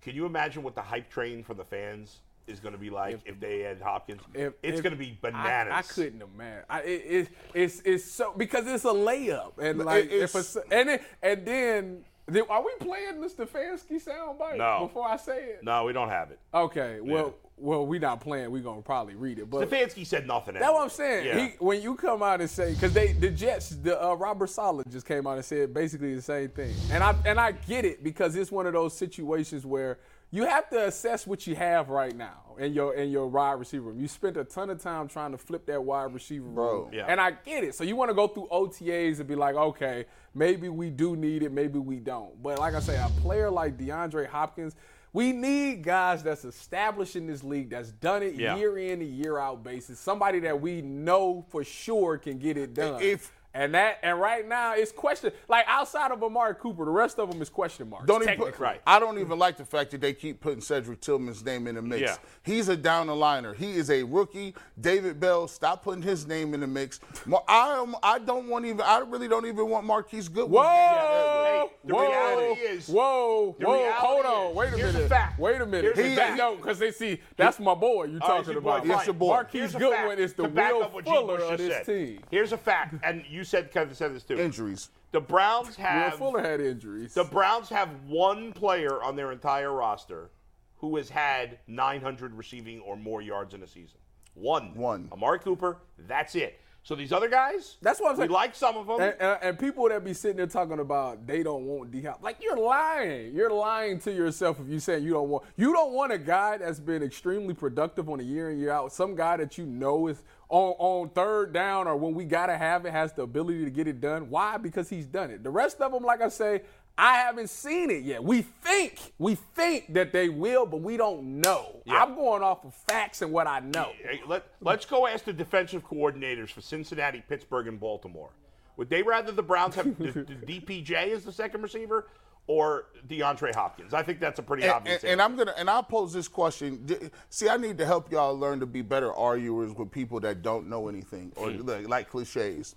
[0.01, 3.19] Can you imagine what the hype train for the fans is going to be like
[3.25, 4.21] if, they had Hopkins?
[4.33, 5.73] If- it's if- going to be bananas.
[5.75, 6.63] I, couldn't imagine.
[6.69, 10.89] I, it, it, it's it's so because it's a layup and like if a, and
[10.89, 12.03] it, and then
[12.49, 14.87] are we playing the Stefanski soundbite No.
[14.87, 15.63] before I say it?
[15.63, 16.39] No, we don't have it.
[16.53, 18.51] Okay, well well we not playing.
[18.51, 19.69] We gonna probably read it, but.
[19.69, 20.55] Stefanski said nothing.
[20.55, 21.25] That's what I'm saying.
[21.25, 21.39] Yeah.
[21.39, 24.85] He, when you come out and say, because they the Jets, the uh, Robert Saleh
[24.89, 28.03] just came out and said basically the same thing, and I and I get it
[28.03, 29.97] because it's one of those situations where
[30.31, 33.85] you have to assess what you have right now in your in your wide receiver
[33.89, 33.99] room.
[33.99, 37.05] You spent a ton of time trying to flip that wide receiver room, Yeah.
[37.07, 37.75] and I get it.
[37.75, 41.43] So you want to go through OTAs and be like, okay, maybe we do need
[41.43, 42.41] it, maybe we don't.
[42.41, 44.75] But like I say, a player like DeAndre Hopkins.
[45.13, 48.55] We need guys that's established in this league, that's done it Yeah.
[48.57, 49.99] year in and year out basis.
[49.99, 53.01] Somebody that we know for sure can get it done.
[53.01, 57.17] If- and that and right now it's question like outside of Amari Cooper, the rest
[57.19, 58.05] of them is question marks.
[58.05, 58.81] Don't even put, right.
[58.85, 61.81] I don't even like the fact that they keep putting Cedric Tillman's name in the
[61.81, 62.01] mix.
[62.01, 62.15] Yeah.
[62.43, 63.53] He's a down the liner.
[63.53, 64.53] He is a rookie.
[64.79, 66.99] David Bell, stop putting his name in the mix.
[67.47, 67.95] I am.
[68.03, 68.81] I don't want even.
[68.81, 70.51] I really don't even want Marquise Goodwin.
[70.51, 70.63] Whoa!
[70.63, 72.01] Hey, the whoa!
[72.01, 73.55] reality is- whoa!
[73.59, 73.91] Whoa!
[73.93, 74.51] Hold on!
[74.51, 75.09] is- Wait a here's a minute!
[75.09, 75.39] fact.
[75.39, 75.95] Wait a minute!
[75.95, 76.37] Here's a fact.
[76.37, 78.81] No, because they see that's my boy you oh, All right, talking your boy, about.
[78.81, 78.89] fine.
[78.97, 79.27] Yes, your boy.
[79.29, 81.11] Marquise Here's Goodwin is the to Will up what G.
[81.11, 81.85] Fuller of this said.
[81.85, 82.19] team.
[82.29, 84.37] Here's a fact, and you said Kevin said this too.
[84.37, 84.89] Injuries.
[85.11, 87.13] The Browns Will have Fuller had injuries.
[87.13, 90.29] the Browns have one player on their entire roster
[90.77, 93.97] who has had 900 receiving or more yards in a season.
[94.35, 94.75] One.
[94.75, 95.09] One.
[95.11, 95.77] Amari Cooper.
[96.07, 96.59] That's it.
[96.83, 98.29] So these other guys, That's what I'm saying.
[98.29, 99.01] we like some of them.
[99.01, 102.23] And, and, and people that be sitting there talking about they don't want D Hop,
[102.23, 103.35] like you're lying.
[103.35, 105.43] You're lying to yourself if you say you don't want.
[105.57, 108.93] You don't want a guy that's been extremely productive on a year in year out.
[108.93, 112.85] Some guy that you know is on on third down or when we gotta have
[112.85, 114.29] it has the ability to get it done.
[114.29, 114.57] Why?
[114.57, 115.43] Because he's done it.
[115.43, 116.61] The rest of them, like I say.
[116.99, 118.23] I haven't seen it yet.
[118.23, 121.83] We think, we think that they will, but we don't know.
[121.87, 123.91] I'm going off of facts and what I know.
[124.01, 128.31] Hey, let, let's go ask the defensive coordinators for Cincinnati, Pittsburgh, and Baltimore.
[128.77, 132.07] Would they rather the Browns have the, the DPJ as the second receiver
[132.47, 133.93] or DeAndre Hopkins?
[133.93, 135.21] I think that's a pretty And, obvious and- and.
[135.21, 137.11] I'm gonna and I'll pose this question.
[137.29, 140.67] See, I need to help y'all learn to be better arguers with people that don't
[140.67, 141.67] know anything or Hmm.
[141.67, 142.75] like, like cliches.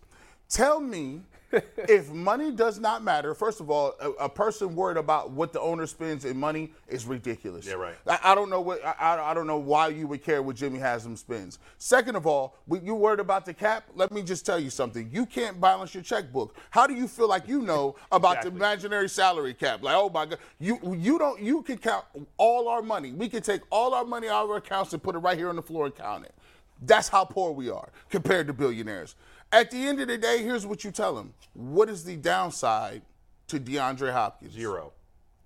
[0.49, 3.35] Tell me if money does not matter.
[3.35, 7.07] First of all, a, a person worried about what the owner spends in money is
[7.07, 7.67] ridiculous.
[7.67, 7.95] Yeah, right.
[8.07, 10.79] I, I don't know what I, I- don't know why you would care what Jimmy
[10.79, 11.59] Haslam spends.
[11.79, 15.09] Second of all, when you worried about the cap, let me just tell you something.
[15.13, 16.57] You can't balance your checkbook.
[16.71, 18.51] How do you feel like you know about Exactly.
[18.51, 19.83] the imaginary salary cap?
[19.83, 22.05] Like, oh my God, you you don't you can count
[22.37, 23.13] all our money.
[23.13, 25.49] We can take all our money out of our accounts and put it right here
[25.49, 26.35] on the floor and count it.
[26.83, 29.15] That's how poor we are compared to billionaires.
[29.53, 31.35] At the end of the day, here's what you tell them.
[31.55, 33.03] What is the downside
[33.49, 34.53] to DeAndre Hopkins?
[34.53, 34.93] Zero.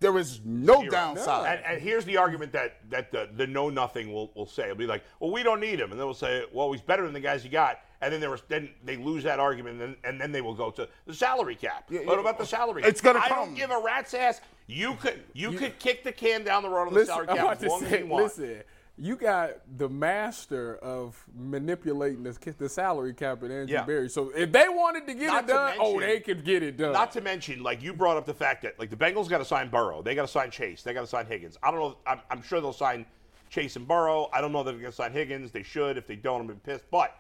[0.01, 0.91] There is no Zero.
[0.91, 1.59] downside.
[1.59, 4.65] And, and here's the argument that that the, the know nothing will, will say.
[4.65, 7.05] It'll be like, well, we don't need him, and then we'll say, well, he's better
[7.05, 9.95] than the guys you got, and then there was then they lose that argument, and
[9.95, 11.87] then, and then they will go to the salary cap.
[11.89, 12.21] Yeah, what yeah.
[12.21, 12.83] about the salary?
[12.85, 13.47] It's gonna I come.
[13.47, 14.43] don't give a rat's ass.
[14.67, 17.63] You could you, could kick the can down the road on the Listen, salary cap
[17.63, 18.25] as long as you want.
[18.25, 18.63] listen,
[18.97, 23.85] you got the master of manipulating the, the salary cap at Andrew Yeah.
[23.85, 24.09] Berry.
[24.09, 26.93] So if they wanted to get Not it done, oh, they could get it done.
[26.93, 29.45] Not to mention, like you brought up the fact that like the Bengals got to
[29.45, 31.59] sign Burrow, they got to sign Chase, they got to sign Higgins.
[31.63, 31.97] I don't know.
[32.07, 33.05] I'm, I'm sure they'll sign
[33.51, 34.29] Chase and Burrow.
[34.33, 35.51] I don't know if they're going to sign Higgins.
[35.51, 35.97] They should.
[35.97, 36.85] If they don't, I'm gonna be pissed.
[36.91, 37.17] But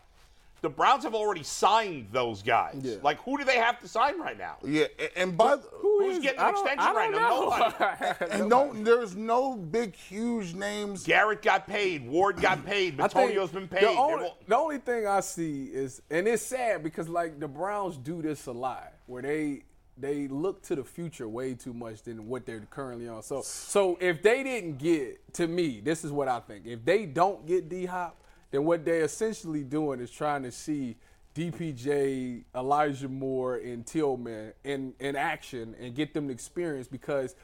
[0.64, 2.80] the Browns have already signed those guys.
[2.82, 2.96] Yeah.
[3.02, 4.56] Like who do they have to sign right now?
[4.64, 7.86] Yeah, and by the, Who Who's is- getting an extension I right don't now?
[8.18, 8.26] know.
[8.30, 11.04] and no, there's no big, huge names.
[11.04, 12.08] Garrett got paid.
[12.08, 12.94] Ward got paid.
[12.98, 13.82] I think Antonio's been paid.
[13.82, 17.46] The only, all- the only thing I see is, and it's sad because like the
[17.48, 19.64] Browns do this a lot, where they
[19.98, 23.22] they look to the future way too much than what they're currently on.
[23.22, 26.66] So so if they didn't get to me, this is what I think.
[26.66, 28.18] If they don't get D Hop,
[28.54, 30.96] then what they're essentially doing is trying to see
[31.34, 37.34] DPJ, Elijah Moore, and Tillman in, in action and get them the experience because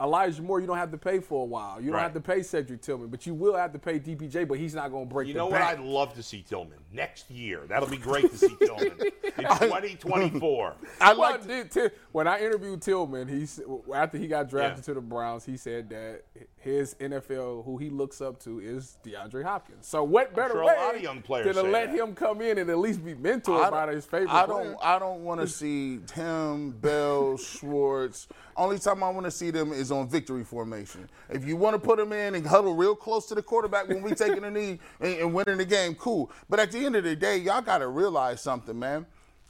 [0.00, 1.78] Elijah Moore, you don't have to pay for a while.
[1.78, 2.02] You don't Right.
[2.04, 4.90] have to pay Cedric Tillman, but you will have to pay DPJ, but he's not
[4.90, 5.58] going to break You the know what?
[5.60, 5.78] bank.
[5.78, 7.64] I'd love to see Tillman next year.
[7.68, 8.92] That'll be great to see Tillman
[9.36, 10.74] in 2024.
[11.02, 11.46] I well, like.
[11.46, 13.46] did- Ti- when I interviewed Tillman, he
[13.94, 14.84] after he got drafted Yeah.
[14.86, 16.22] to the Browns, he said that
[16.56, 19.86] his NFL, who he looks up to, is DeAndre Hopkins.
[19.86, 21.98] So what better sure a way lot of young players than to let that.
[21.98, 24.64] him come in and at least be mentored by don't- his favorite I player?
[24.72, 24.78] don't.
[24.82, 28.28] I don't want to see him, Bell, Schwartz.
[28.56, 31.08] Only time I want to see them is on victory formation.
[31.30, 34.02] If you want to put them in and huddle real close to the quarterback when
[34.02, 36.30] we taking a knee and, and winning the game, cool.
[36.48, 39.06] But at the end of the day, y'all got to realize something, man.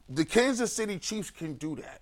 [0.09, 2.01] The Kansas City Chiefs can do that.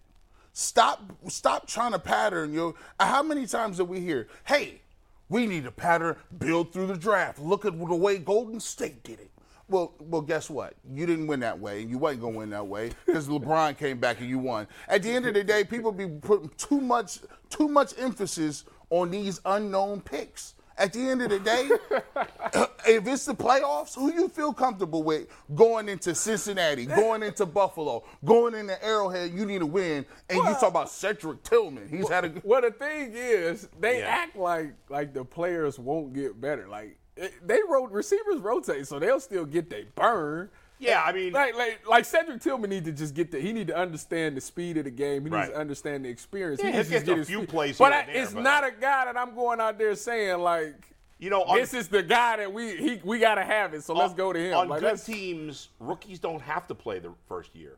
[0.58, 1.12] Stop.
[1.28, 2.52] Stop trying to pattern.
[2.52, 4.26] Yo, how many times did we hear?
[4.44, 4.82] Hey,
[5.28, 6.16] we need a pattern.
[6.36, 7.38] Build through the draft.
[7.38, 9.30] Look at the way Golden State did it.
[9.68, 10.74] Well, well, guess what?
[10.92, 14.00] You didn't win that way, and you wasn't gonna win that way because LeBron came
[14.00, 14.66] back and you won.
[14.88, 19.12] At the end of the day, people be putting too much, too much emphasis on
[19.12, 20.54] these unknown picks.
[20.78, 21.68] At the end of the day,
[22.86, 28.04] if it's the playoffs, who you feel comfortable with going into Cincinnati, going into Buffalo,
[28.24, 31.88] going into Arrowhead, you need to win, and you talk about Cedric Tillman.
[31.88, 32.42] He's had a good.
[32.44, 34.06] Well, the thing is, they Yeah.
[34.06, 36.68] act like like the players won't get better.
[36.68, 36.96] Like
[37.44, 40.48] they wrote receivers rotate, so they'll still get their burn.
[40.80, 43.40] Yeah, I mean, Like, like, like Cedric Tillman need to just get the.
[43.40, 45.24] He need to understand the speed of the game.
[45.24, 45.40] He Right.
[45.42, 46.60] needs to understand the experience.
[46.62, 47.48] Yeah, he needs to get a his few speed.
[47.48, 50.38] plays But I, there, it's but- not a guy that I'm going out there saying
[50.38, 50.74] like,
[51.18, 53.82] you know, on, this is the guy that we he we gotta have it.
[53.82, 54.56] So let's go to him.
[54.56, 57.76] On Like, good teams, rookies don't have to play the first year.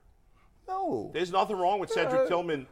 [0.68, 1.10] No.
[1.14, 2.26] There's nothing wrong with Cedric Yeah.
[2.28, 2.66] Tillman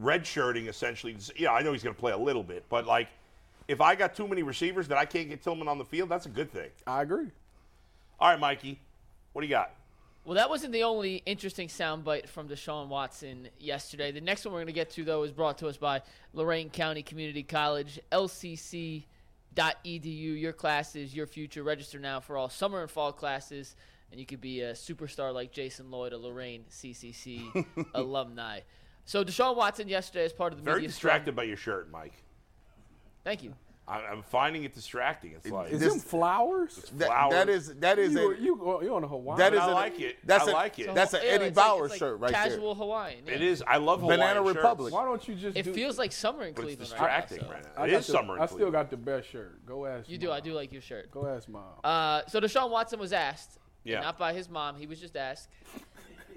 [0.00, 1.16] redshirting essentially.
[1.36, 3.08] Yeah, I know he's going to play a little bit, but like,
[3.68, 6.26] if I got too many receivers that I can't get Tillman on the field, that's
[6.26, 6.70] a good thing.
[6.86, 7.30] I agree.
[8.20, 8.78] All right, Mikey,
[9.36, 9.70] what do you got?
[10.24, 14.10] Well, that wasn't the only interesting soundbite from Deshaun Watson yesterday.
[14.10, 16.00] The next one we're going to get to, though, is brought to us by
[16.32, 19.04] Lorain County Community College, lcc.edu.
[20.40, 21.62] Your classes, your future.
[21.62, 23.76] Register now for all summer and fall classes,
[24.10, 28.60] and you could be a superstar like Jason Lloyd, a Lorain CCC alumni.
[29.04, 32.14] So Deshaun Watson yesterday, as part of the Very media distracted by your shirt, Mike.
[33.22, 33.52] Thank you.
[33.88, 35.32] I, I'm finding it distracting.
[35.32, 36.74] It's like Is This- them flowers?
[36.96, 37.32] That, flowers.
[37.34, 39.38] that is that is You a you you on a Hawaii?
[39.38, 40.16] that is I a- like it.
[40.24, 40.92] That's I a- like it.
[40.92, 42.42] That's an Yeah, Eddie it's like- Bauer like shirt right there.
[42.48, 43.20] Casual Hawaiian.
[43.26, 43.34] yeah.
[43.34, 43.62] it is.
[43.64, 44.92] I love Hawaiian Banana shirts, Republic.
[44.92, 45.56] Why don't you just?
[45.56, 47.16] It do, feels like summer in but it's Cleveland right now.
[47.26, 47.82] distracting so- right now.
[47.82, 48.36] I It the- summer.
[48.36, 49.64] in I still got the best shirt.
[49.66, 50.08] Go ask.
[50.08, 50.32] You do.
[50.32, 51.10] I do like your shirt.
[51.12, 51.62] Go ask mom.
[51.84, 54.00] Uh, so Deshaun Watson was asked, Yeah.
[54.00, 54.74] not by his mom.
[54.76, 55.48] He was just asked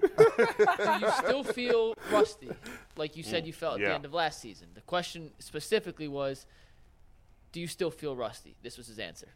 [0.00, 2.48] do you still feel rusty,
[2.96, 4.68] like you said you felt at the end of last season?
[4.74, 6.46] The question specifically was,
[7.52, 8.56] do you still feel rusty?
[8.62, 9.28] This was his answer.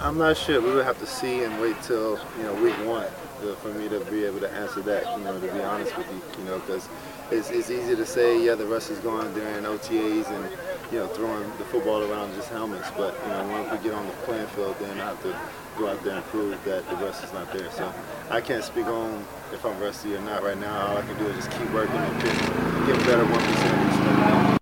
[0.00, 0.60] I'm not sure.
[0.60, 3.06] We would have to see and wait till you know week one
[3.40, 5.04] to, for me to be able to answer that.
[5.18, 6.88] You know, to be honest with you, you know, because
[7.30, 10.50] it's, it's easy to say, yeah, the rust is gone during OTAs and
[10.90, 12.90] you know throwing the football around just helmets.
[12.96, 15.36] But you know, once we get on the playing field, then I have to
[15.78, 17.70] go out there and prove that the rust is not there.
[17.72, 17.92] So
[18.30, 20.86] I can't speak on if I'm rusty or not right now.
[20.88, 24.60] All I can do is just keep working and get, better one percent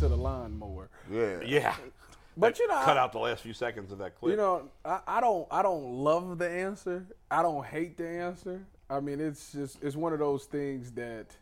[0.00, 0.88] to the lawnmower.
[1.12, 1.40] Yeah.
[1.44, 1.76] Yeah.
[2.36, 4.30] But you know, cut I- out the last few seconds of that clip.
[4.30, 7.06] You know, I, I don't I don't love the answer.
[7.30, 8.62] I don't hate the answer.
[8.88, 11.36] I mean, it's just it's one of those things that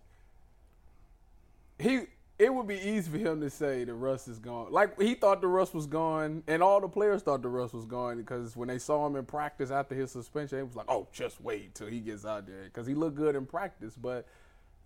[1.78, 2.00] he
[2.38, 4.72] it would be easy for him to say the Russ is gone.
[4.72, 7.84] Like he thought the Russ was gone, and all the players thought the Russ was
[7.84, 11.06] gone because when they saw him in practice after his suspension, it was like, oh,
[11.12, 14.26] just wait till he gets out there because he looked good in practice, but.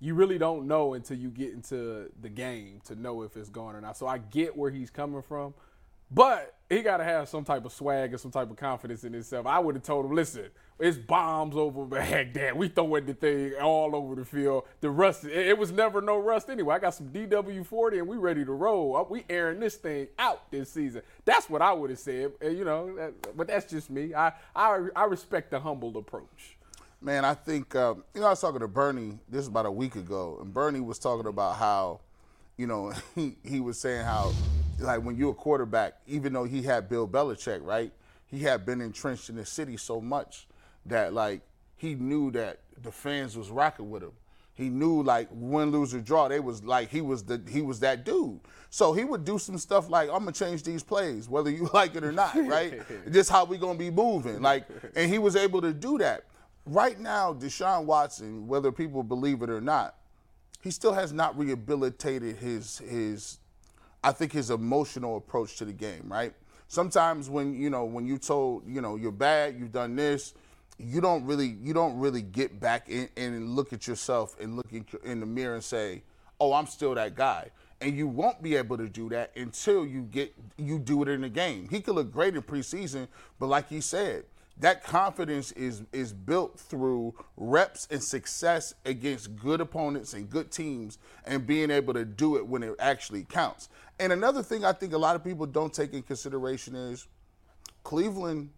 [0.02, 3.76] You really don't know until you get into the game to know if it's gone
[3.76, 3.96] or not.
[3.96, 5.54] So I get where he's coming from.
[6.10, 9.12] But he got to have some type of swag and some type of confidence in
[9.12, 9.46] himself.
[9.46, 10.46] I would have told him, listen,
[10.80, 12.56] it's bombs over Baghdad.
[12.56, 14.64] We throwing the thing all over the field.
[14.80, 16.74] The rust, it, it was never no rust anyway.
[16.74, 18.96] I got some DW40 and we ready to roll.
[18.96, 21.02] Uh, We airing this thing out this season.
[21.24, 22.32] That's what I would have said.
[22.42, 24.14] You know, but that's just me.
[24.14, 26.56] I, I, I respect the humble approach.
[27.02, 29.18] Man, I think um, you know I was talking to Bernie.
[29.28, 32.00] This was about a week ago, and Bernie was talking about how,
[32.56, 34.32] you know, he he was saying how,
[34.78, 37.92] like when you're a quarterback, even though he had Bill Belichick, right?
[38.26, 40.46] He had been entrenched in the city so much
[40.86, 41.42] that like
[41.76, 44.12] he knew that the fans was rocking with him.
[44.54, 47.80] He knew like win, lose or draw, they was like he was the he was
[47.80, 48.38] that dude.
[48.70, 51.96] So he would do some stuff like I'm gonna change these plays, whether you like
[51.96, 52.80] it or not, right?
[53.10, 54.40] Just how we gonna be moving.
[54.40, 56.26] Like, and he was able to do that.
[56.64, 59.96] Right now, Deshaun Watson, whether people believe it or not,
[60.62, 63.38] he still has not rehabilitated his his
[64.04, 66.32] I think his emotional approach to the game, right?
[66.68, 70.34] Sometimes when you know when you told you know you're bad, you've done this,
[70.78, 74.72] you don't really you don't really get back in, and look at yourself and look
[74.72, 76.02] in, in the mirror and say,
[76.40, 77.50] oh, I'm still that guy.
[77.80, 81.22] And you won't be able to do that until you get you do it in
[81.22, 81.68] the game.
[81.68, 83.08] He could look great in preseason,
[83.40, 84.24] but like he said,
[84.62, 90.98] that confidence is is built through reps and success against good opponents and good teams
[91.26, 93.68] and being able to do it when it actually counts.
[93.98, 97.08] And another thing I think a lot of people don't take in consideration is
[97.82, 98.50] Cleveland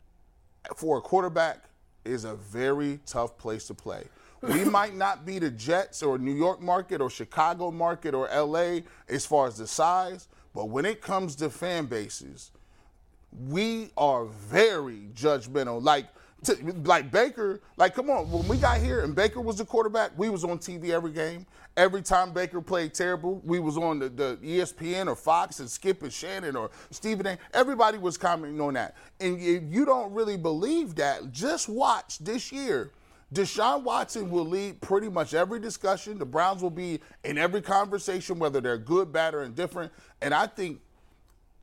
[0.77, 1.65] for a quarterback
[2.05, 4.05] is a very tough place to play.
[4.43, 8.81] We might not be the Jets or New York market or Chicago market or LA
[9.09, 12.51] as far as the size, but when it comes to fan bases,
[13.49, 15.83] we are very judgmental.
[15.83, 16.07] Like,
[16.45, 20.13] t- like Baker, like, come on, when we got here and Baker was the quarterback,
[20.17, 21.47] we was on TV every game.
[21.77, 26.03] Every time Baker played terrible, we was on the, the ESPN or Fox and Skip
[26.03, 27.39] and Shannon or Stephen A.
[27.53, 28.95] Everybody was commenting on that.
[29.21, 32.93] And if you don't really believe that, just watch this year.
[33.33, 36.19] Deshaun Watson will lead pretty much every discussion.
[36.19, 39.93] The Browns will be in every conversation, whether they're good, bad, or indifferent.
[40.23, 40.81] And I think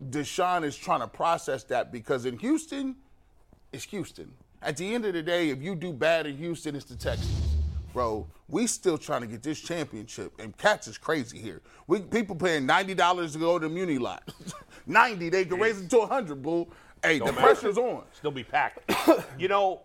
[0.10, 2.96] Deshaun is trying to process that because in Houston,
[3.72, 4.32] it's Houston.
[4.62, 7.32] At the end of the day, if you do bad in Houston, it's the Texans.
[7.94, 11.62] Bro, we still trying to get this championship, and cats is crazy here.
[11.88, 14.24] We people paying ninety dollars to go to the Muni lot.
[14.88, 16.68] Ninety, they can raise it to hundred, boo.
[17.04, 17.48] Hey, Don't the matter.
[17.48, 18.04] pressure's on.
[18.14, 18.92] Still be packed.
[19.40, 19.82] you know,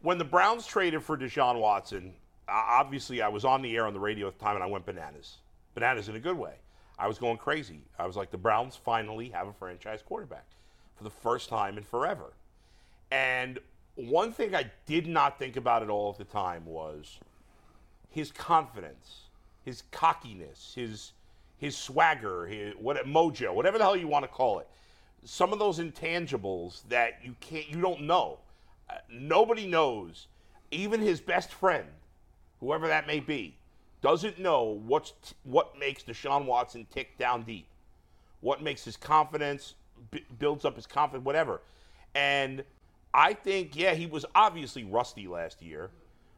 [0.00, 2.14] when the Browns traded for Deshaun Watson,
[2.48, 4.86] obviously I was on the air on the radio at the time and I went
[4.86, 5.38] bananas.
[5.74, 6.54] Bananas in a good way.
[6.98, 7.80] I was going crazy.
[7.98, 10.46] I was like, the Browns finally have a franchise quarterback
[10.96, 12.32] for the first time in forever.
[13.10, 13.58] And
[13.96, 17.18] one thing I did not think about at all at the time was
[18.10, 19.22] his confidence,
[19.64, 21.12] his cockiness, his
[21.58, 24.68] his swagger, his what mojo, whatever the hell you want to call it.
[25.24, 28.38] Some of those intangibles that you can't, you don't know.
[28.90, 30.26] Uh, nobody knows.
[30.70, 31.86] Even his best friend,
[32.60, 33.56] whoever that may be,
[34.04, 35.14] doesn't know what's
[35.44, 37.66] what makes Deshaun Watson tick down deep.
[38.42, 39.74] What makes his confidence
[40.10, 41.62] b- builds up his confidence, whatever.
[42.14, 42.64] And
[43.14, 45.88] I think, yeah, he was obviously rusty last year,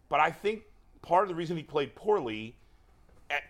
[0.09, 0.63] but I think
[1.03, 2.55] part of the reason he played poorly,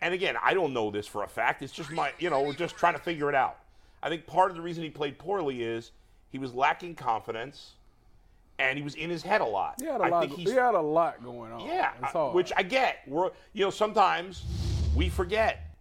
[0.00, 1.62] and again, I don't know this for a fact.
[1.62, 3.58] It's just my, you know, we're just trying to figure it out.
[4.02, 5.92] I think part of the reason he played poorly is
[6.30, 7.72] he was lacking confidence,
[8.59, 9.74] and he was in his head a lot.
[9.78, 10.28] He had a I lot.
[10.28, 11.61] He had a lot going on.
[11.66, 12.98] yeah, I- which I get.
[13.07, 14.44] We're you know sometimes
[14.94, 15.76] we forget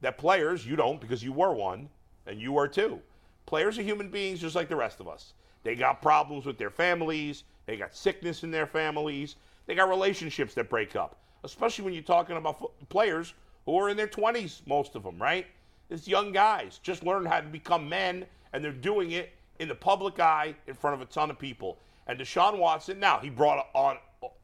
[0.00, 1.88] that players you don't because you were one
[2.26, 3.00] and you were too.
[3.46, 5.34] Players are human beings just like the rest of us.
[5.62, 7.44] They got problems with their families.
[7.66, 9.36] They got sickness in their families.
[9.66, 13.34] They got relationships that break up, especially when you're talking about fo- players
[13.66, 15.46] who are in their 20s, most of them, right?
[15.90, 19.74] It's young guys just learned how to become men, and they're doing it in the
[19.74, 21.78] public eye in front of a ton of people.
[22.10, 23.96] And Deshaun Watson, now he brought on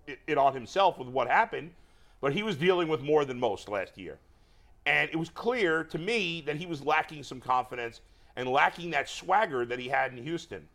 [0.07, 1.73] it on himself with what happened,
[2.21, 4.21] but he was dealing with more than most last year.
[4.87, 8.03] And it was clear to me that he was lacking some confidence
[8.37, 10.69] and lacking that swagger that he had in Houston.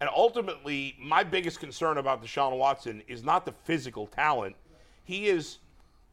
[0.00, 4.56] And ultimately, my biggest concern about Deshaun Watson is not the physical talent.
[5.04, 5.58] He is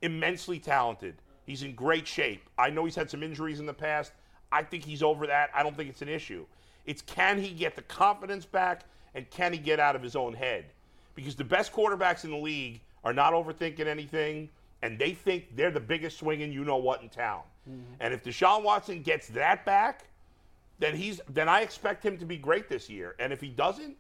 [0.03, 1.15] immensely talented.
[1.47, 2.47] He's in great shape.
[2.55, 4.11] I know he's had some injuries in the past.
[4.51, 5.49] I think he's over that.
[5.55, 6.45] I don't think it's an issue.
[6.85, 8.83] It's can he get the confidence back
[9.15, 10.65] and can he get out of his own head?
[11.15, 14.49] Because the best quarterbacks in the league are not overthinking anything
[14.81, 17.41] and they think they're the biggest swinging you know what in town.
[17.69, 17.81] Mm-hmm.
[17.99, 20.05] And if Deshaun Watson gets that back,
[20.79, 23.15] then he's then I expect him to be great this year.
[23.19, 23.97] And if he doesn't,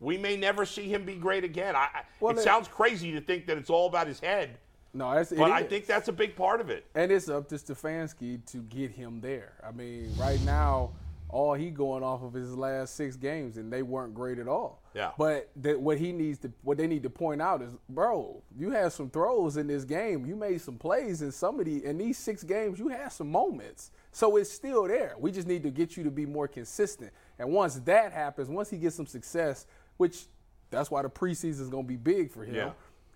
[0.00, 1.76] we may never see him be great again.
[1.76, 4.56] I, I- Well, it it- sounds crazy to think that it's all about his head,
[4.94, 6.86] No, that's but I think that's a big part of it.
[6.94, 9.52] And it's up to Stefanski to get him there.
[9.66, 10.90] I mean, right now,
[11.28, 14.82] all he going off of his last six games, and they weren't great at all.
[14.94, 15.10] Yeah.
[15.18, 18.70] But that what he needs to, what they need to point out is, bro, you
[18.70, 20.24] had some throws in this game.
[20.24, 22.78] You made some plays in some of the in these six games.
[22.78, 25.14] You had some moments, so it's still there.
[25.18, 27.12] We just need to get you to be more consistent.
[27.38, 29.66] And once that happens, once he gets some success,
[29.96, 30.26] which
[30.70, 32.70] that's why the preseason is going to be big for him Yeah.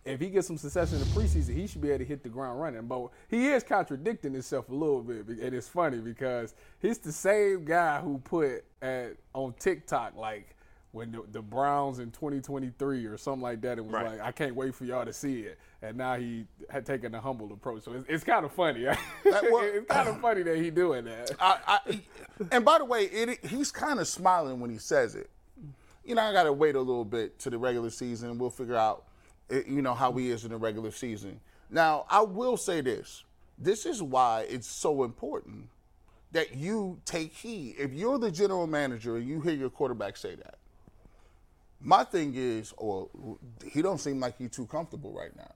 [0.08, 2.28] If he gets some success in the preseason, he should be able to hit the
[2.28, 2.86] ground running.
[2.86, 7.64] But he is contradicting himself a little bit, and it's funny because he's the same
[7.64, 10.54] guy who put at on TikTok like
[10.92, 13.76] when the, the Browns in 2023 or something like that.
[13.76, 14.06] It was Right.
[14.06, 17.20] like I can't wait for y'all to see it, and now he had taken a
[17.20, 17.82] humble approach.
[17.82, 18.84] So it's, it's kind of funny.
[19.24, 21.32] it's kind of funny that he doing that.
[21.38, 22.00] I, I,
[22.50, 25.28] and by the way, it, he's kind of smiling when he says it.
[26.04, 28.38] You know, I got to wait a little bit to the regular season.
[28.38, 29.04] We'll figure out,
[29.50, 31.40] you know, how he is in the regular season.
[31.70, 33.24] Now, I will say this.
[33.58, 35.68] This is why it's so important
[36.32, 37.76] that you take heed.
[37.78, 40.58] If you're the general manager and you hear your quarterback say that,
[41.80, 43.08] my thing is, or
[43.64, 45.52] he don't seem like he's too comfortable right now.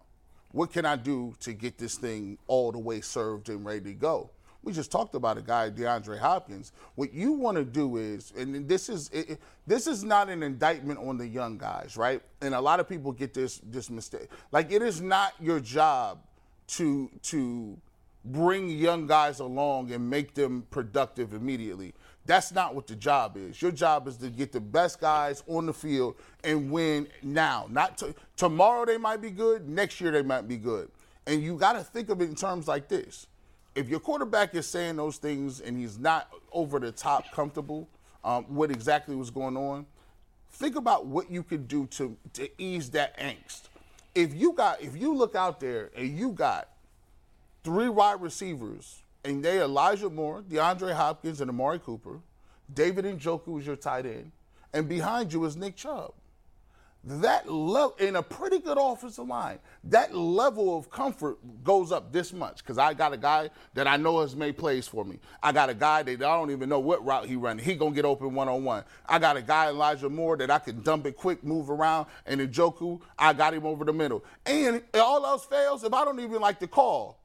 [0.53, 3.95] What can I do to get this thing all the way served and ready to
[3.95, 4.31] go?
[4.65, 6.73] We just talked about a guy, DeAndre Hopkins.
[6.95, 11.01] What you want to do is, and this is it, this is not an indictment
[11.01, 12.23] on the young guys, right?
[12.41, 14.29] And a lot of people get this this mistake.
[14.53, 16.21] Like it is not your job
[16.69, 17.77] to to
[18.25, 21.93] bring young guys along and make them productive immediately.
[22.25, 23.61] That's not what the job is.
[23.61, 27.67] Your job is to get the best guys on the field and win now.
[27.69, 30.89] Not to, tomorrow they might be good, next year they might be good.
[31.27, 33.27] And you got to think of it in terms like this.
[33.75, 37.89] If your quarterback is saying those things and he's not over the top comfortable
[38.23, 39.87] um, with exactly what's going on,
[40.51, 43.63] think about what you could do to to ease that angst.
[44.15, 46.69] If you got if you look out there and you got
[47.65, 52.19] three wide receivers, and they Elijah Moore, DeAndre Hopkins, and Amari Cooper.
[52.73, 54.33] David Njoku is your tight end,
[54.73, 56.13] and behind you is Nick Chubb.
[57.05, 62.33] That level in a pretty good offensive line, that level of comfort goes up this
[62.33, 65.19] much because I got a guy that I know has made plays for me.
[65.43, 67.65] I got a guy that I don't even know what route he running.
[67.65, 68.85] He gonna get open one on one.
[69.09, 72.41] I got a guy Elijah Moore that I can dump it quick, move around, and
[72.41, 74.25] in Njoku, I got him over the middle.
[74.47, 77.19] And if all else fails, if I don't even like the call,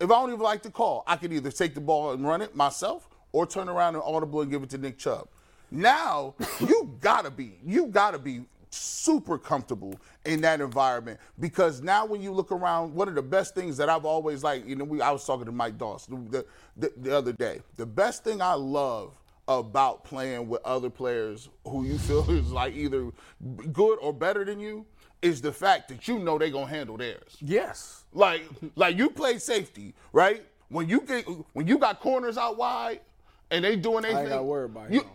[0.00, 2.40] if I don't even like the call, I can either take the ball and run
[2.40, 5.28] it myself or turn around and audible and give it to Nick Chubb.
[5.70, 12.20] Now you gotta be, you gotta be super comfortable in that environment because now when
[12.20, 15.00] you look around, one of the best things that I've always like, you know, we
[15.00, 16.44] I was talking to Mike Doss the,
[16.76, 17.60] the, the other day.
[17.76, 19.14] The best thing I love
[19.48, 23.10] about playing with other players who you feel is like either
[23.72, 24.84] good or better than you
[25.22, 27.36] is the fact that you know they're gonna handle theirs.
[27.40, 28.04] Yes.
[28.12, 28.44] Like
[28.76, 30.44] like you play safety, right?
[30.68, 33.00] When you get when you got corners out wide
[33.50, 34.16] and they doing anything.
[34.16, 35.08] I ain't got worried about you, him.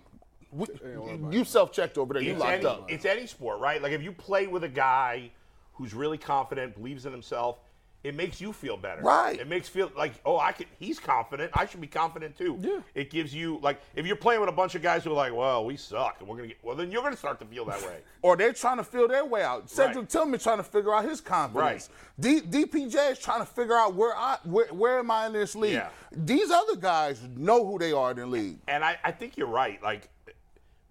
[0.54, 2.24] We- ain't worry about you self checked over there.
[2.24, 2.92] You It's locked any, up.
[2.92, 3.82] it's any sport, right?
[3.82, 5.32] Like if you play with a guy
[5.74, 7.58] who's really confident, believes in himself,
[8.04, 9.02] it makes you feel better.
[9.02, 9.40] Right.
[9.40, 10.66] It makes feel like, oh, I can.
[10.78, 11.52] He's confident.
[11.54, 12.58] I should be confident too.
[12.60, 12.80] Yeah.
[12.96, 15.34] It gives you like if you're playing with a bunch of guys who are like,
[15.34, 16.58] well, we suck, and we're gonna get.
[16.62, 18.00] Well, then you're gonna start to feel that way.
[18.22, 19.70] or they're trying to feel their way out.
[19.70, 20.10] Cedric Right.
[20.10, 21.90] Tillman trying to figure out his confidence.
[22.20, 25.56] D, DPJ is trying to figure out where I where, where am I in this
[25.56, 25.72] league.
[25.76, 25.88] Yeah.
[26.12, 28.58] These other guys know who they are in the league.
[28.68, 29.82] And I, I think you're right.
[29.82, 30.10] Like,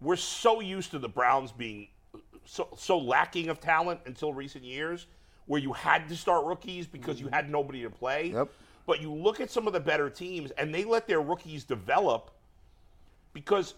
[0.03, 1.89] we're so used to the Browns being
[2.45, 5.07] so, so lacking of talent until recent years,
[5.47, 7.35] where you had to start rookies because you mm-hmm.
[7.35, 8.33] had nobody to play.
[8.33, 8.49] Yep.
[8.87, 12.33] But you look at some of the better teams, and they let their rookies develop
[13.33, 13.75] because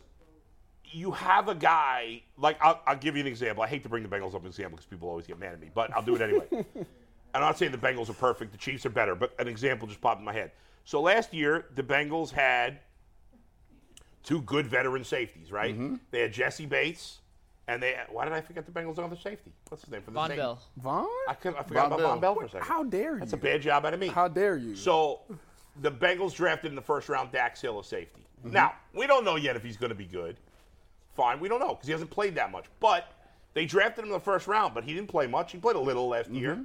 [0.85, 3.63] you have a guy like I'll, I'll give you an example.
[3.63, 5.53] I hate to bring the Bengals up as an example because people always get mad
[5.53, 6.47] at me, but I'll do it anyway.
[6.53, 6.87] and
[7.35, 8.53] I'm not saying the Bengals are perfect.
[8.53, 10.53] The Chiefs are better, but an example just popped in my head.
[10.85, 12.79] So last year, the Bengals had
[14.25, 15.75] two good veteran safeties, right?
[15.75, 15.97] Mm-hmm.
[16.11, 17.19] They had Jessie Bates,
[17.69, 19.53] and they why did I forget the Bengals other safety?
[19.69, 20.59] What's his name for the Vonn same- Bell.
[20.83, 21.07] Vonn?
[21.29, 22.21] I, could, I forgot Vonn about Vonn Bell.
[22.21, 22.67] Bell for a second.
[22.67, 23.21] How dare you?
[23.21, 24.09] That's a bad job out of me.
[24.09, 24.75] How dare you?
[24.75, 25.21] So
[25.81, 28.23] the Bengals drafted in the first round Dax Hill as safety.
[28.45, 30.37] Now, we don't know yet if he's going to be good.
[31.15, 32.67] Fine, we don't know because he hasn't played that much.
[32.79, 33.11] But
[33.55, 35.53] they drafted him in the first round, but he didn't play much.
[35.53, 36.63] He played a little last year.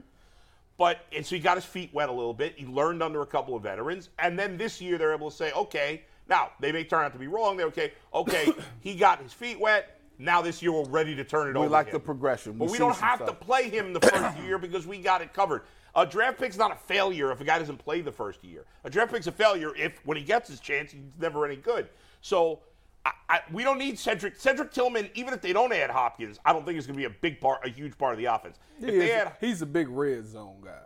[0.77, 2.55] But and so he got his feet wet a little bit.
[2.57, 5.51] He learned under a couple of veterans, and then this year they're able to say,
[5.53, 7.57] okay, now they may turn out to be wrong.
[7.57, 7.93] They're okay.
[8.13, 9.99] Okay, he got his feet wet.
[10.17, 11.67] Now this year we're ready to turn it We over.
[11.67, 12.53] We like the progression.
[12.53, 15.33] But We we don't have to play him the first year because we got it
[15.33, 15.63] covered.
[15.95, 18.65] A draft pick's not a failure if a guy doesn't play the first year.
[18.83, 21.89] A draft pick's a failure if when he gets his chance he's never any good.
[22.21, 22.59] So
[23.05, 24.35] I, I, we don't need Cedric.
[24.35, 27.05] Cedric Tillman, even if they don't add Hopkins, I don't think it's going to be
[27.05, 28.59] a big part, a huge part of the offense.
[28.79, 30.77] He if they is- add he's a big red zone guy.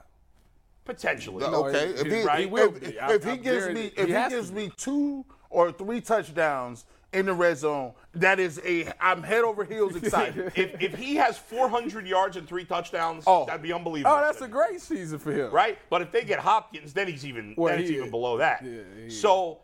[0.85, 2.87] Potentially, No, Okay, he- if he- he, right, oh, if- he will if, be.
[2.97, 6.85] if I- he gives me if he has to gives me two or three touchdowns
[7.13, 10.51] in the red zone, that is a I'm head over heels excited.
[10.55, 13.45] if, if he has 400 yards and three touchdowns, Oh.
[13.45, 14.15] that'd be unbelievable.
[14.15, 15.51] Oh, that's a great season for him.
[15.51, 15.77] right?
[15.89, 18.63] But if they get Hopkins, then he's even Well, then it's he even below that.
[18.65, 19.59] Yeah, he so,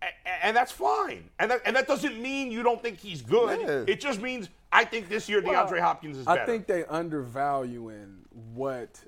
[0.00, 1.28] a- a- and that's fine.
[1.40, 3.60] And that, and that doesn't mean you don't think he's good.
[3.60, 3.92] Yeah.
[3.92, 6.40] It just means I think this year Well, DeAndre Hopkins is better.
[6.40, 8.18] I think they undervaluing
[8.54, 9.00] what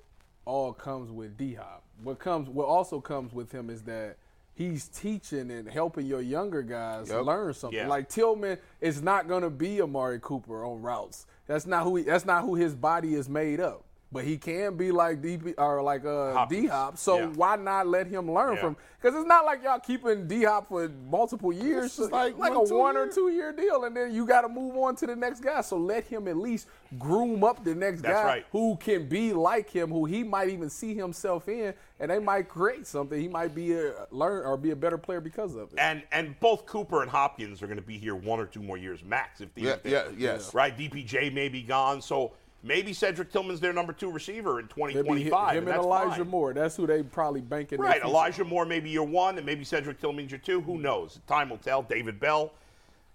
[0.44, 1.82] all comes with D Hop.
[2.02, 4.16] What comes, what also comes with him is that
[4.54, 7.24] he's teaching and helping your younger guys Yep.
[7.24, 7.78] learn something.
[7.78, 7.88] Yeah.
[7.88, 11.26] Like Tillman is not going to be Amari Cooper on routes.
[11.46, 11.96] That's not who.
[11.96, 13.84] He, that's not who his body is made up.
[14.14, 16.96] But he can be like DP or like uh, D Hop.
[16.96, 17.26] So Yeah.
[17.34, 18.60] why not let him learn Yeah.
[18.60, 18.76] from?
[19.02, 21.86] Because it's not like y'all keeping D Hop for multiple years.
[21.86, 24.14] It's just like like like one, a two one or two year deal, and then
[24.14, 25.60] you got to move on to the next guy.
[25.62, 28.46] So let him at least groom up the next That's guy right.
[28.52, 32.48] who can be like him, who he might even see himself in, and they might
[32.48, 33.20] create something.
[33.20, 35.78] He might be a learn or be a better player because of it.
[35.80, 38.76] and and both Cooper and Hopkins are going to be here one or two more
[38.78, 39.40] years max.
[39.40, 40.54] If the Yeah, yeah, yes.
[40.54, 40.76] right.
[40.78, 42.32] DPJ may be gone, so
[42.64, 45.52] maybe Cedric Tillman's their number two receiver in It'd 2025.
[45.52, 46.28] him and that's Elijah fine.
[46.28, 46.54] Moore.
[46.54, 47.78] That's who they probably banking.
[47.78, 48.44] their Right, future Elijah.
[48.44, 50.60] Moore maybe you're one, and maybe Cedric Tillman's your two.
[50.62, 51.20] Who knows?
[51.28, 51.82] Time will tell.
[51.82, 52.52] David Bell,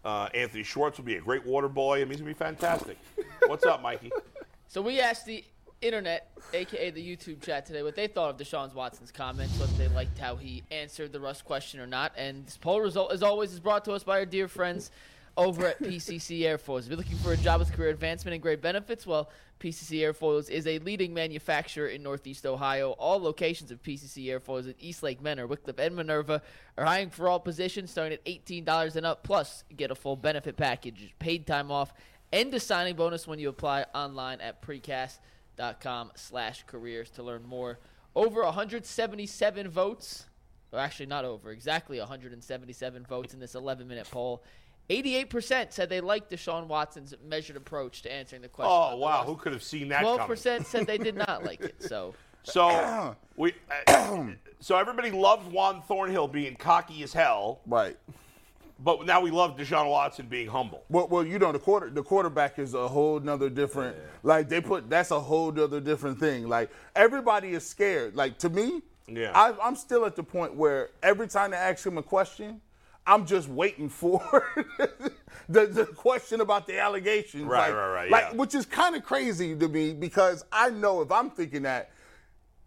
[0.05, 1.97] uh, Anthony Schwartz will be a great water boy.
[1.97, 2.97] I mean, he's gonna be fantastic.
[3.47, 4.11] What's up, Mikey?
[4.71, 5.43] So we asked the
[5.81, 9.87] internet, aka the YouTube chat today, what they thought of Deshaun Watson's comments, whether they
[9.87, 12.11] liked how he answered the Russ question or not.
[12.15, 14.91] And this poll result, as always, is brought to us by our dear friends
[15.39, 16.81] over at PCC Airfoils.
[16.81, 19.29] If you're looking for a job with career advancement and great benefits, well,
[19.59, 22.91] PCC Airfoils is a leading manufacturer in Northeast Ohio.
[22.91, 26.41] All locations of PCC Airfoils at Eastlake Mentor, Wickliffe, and Minerva
[26.77, 29.23] are hiring for all positions starting at $18 and up.
[29.23, 31.93] Plus, get a full benefit package, paid time off,
[32.33, 37.79] and a signing bonus when you apply online at precast.com slash careers to learn more.
[38.13, 40.25] Over 177 votes,
[40.73, 44.43] or actually not over, exactly 177 votes in this 11-minute poll.
[44.89, 48.71] 88% said they liked Deshaun Watson's measured approach to answering the question.
[48.73, 49.27] Oh wow, Russ.
[49.27, 50.27] who could have seen that Twelve coming?
[50.35, 51.81] percent said they did not like it.
[51.83, 53.53] So So we,
[53.87, 54.23] uh,
[54.59, 57.97] so everybody loved Juan Thornhill being cocky as hell, right.
[58.79, 60.83] but now we love Deshaun Watson being humble.
[60.89, 63.97] Well, well, you know, the quarter the quarterback is a whole nother different.
[64.23, 66.47] Like they put that's a whole nother different thing.
[66.47, 68.15] Like everybody is scared.
[68.15, 69.31] Like to me, Yeah.
[69.35, 72.61] I, I'm still at the point where every time they ask him a question,
[73.09, 74.21] I'm just waiting for
[75.49, 77.43] the, the question about the allegations.
[77.45, 78.33] Right, like, right, right, Like, yeah.
[78.37, 81.91] which is kind of crazy to me because I know if I'm thinking that.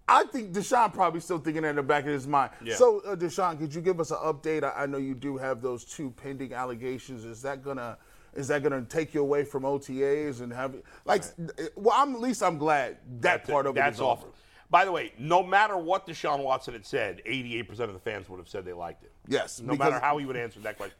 [0.09, 2.51] I think Deshaun probably still thinking that in the back of his mind.
[2.63, 2.75] Yeah.
[2.75, 4.65] So, uh, Deshaun, could you give us an update?
[4.65, 7.25] I, I know you do have those two pending allegations.
[7.25, 7.97] Is that gonna
[8.35, 10.75] is that gonna take you away from OTAs and have
[11.05, 11.23] like?
[11.25, 14.27] uh, Well, I'm at least I'm glad that part of it that's is over.
[14.73, 18.39] By the way, no matter what Deshaun Watson had said, 88% of the fans would
[18.39, 19.13] have said they liked it.
[19.29, 20.97] Yes, No matter how he would answer that question.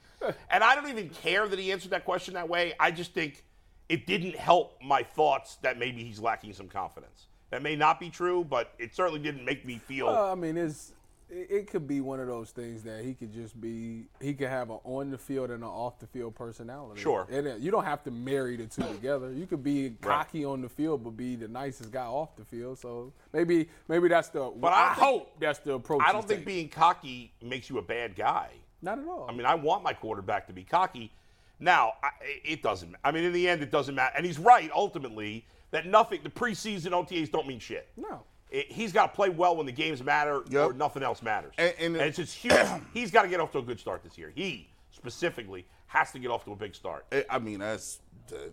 [0.51, 2.75] and I don't even care that he answered that question that way.
[2.79, 3.43] I just think
[3.89, 7.29] it didn't help my thoughts that maybe he's lacking some confidence.
[7.49, 10.11] That may not be true, but it certainly didn't make me feel.
[10.11, 10.93] I mean, it's
[11.33, 14.71] it, could be one of those things that he could just be he could have
[14.71, 17.01] an on the field and an off the field personality.
[17.01, 17.27] Sure.
[17.31, 19.33] and you don't have to marry the two together.
[19.33, 22.79] You could be cocky on the field but be the nicest guy off the field.
[22.79, 24.53] So maybe maybe that's the.
[24.55, 26.03] But I I think- hope that's the approach.
[26.05, 26.45] I don't think taking.
[26.55, 28.49] being cocky makes you a bad guy.
[28.83, 29.27] not at all.
[29.29, 31.13] I mean, I want my quarterback to be cocky.
[31.61, 32.09] Now, I,
[32.45, 32.97] it doesn't.
[33.05, 34.13] I mean, in the end, it doesn't matter.
[34.17, 36.21] And he's right ultimately that nothing.
[36.25, 37.89] The preseason OTAs don't mean shit.
[37.97, 38.23] no.
[38.53, 40.71] It- he's got to play well when the games matter Yep.
[40.71, 41.55] or nothing else matters.
[41.59, 42.57] And- and- it's just huge.
[42.95, 44.31] he's got to get off to a good start this year.
[44.35, 47.05] He specifically has to get off to a big start.
[47.11, 47.99] I- I mean, that's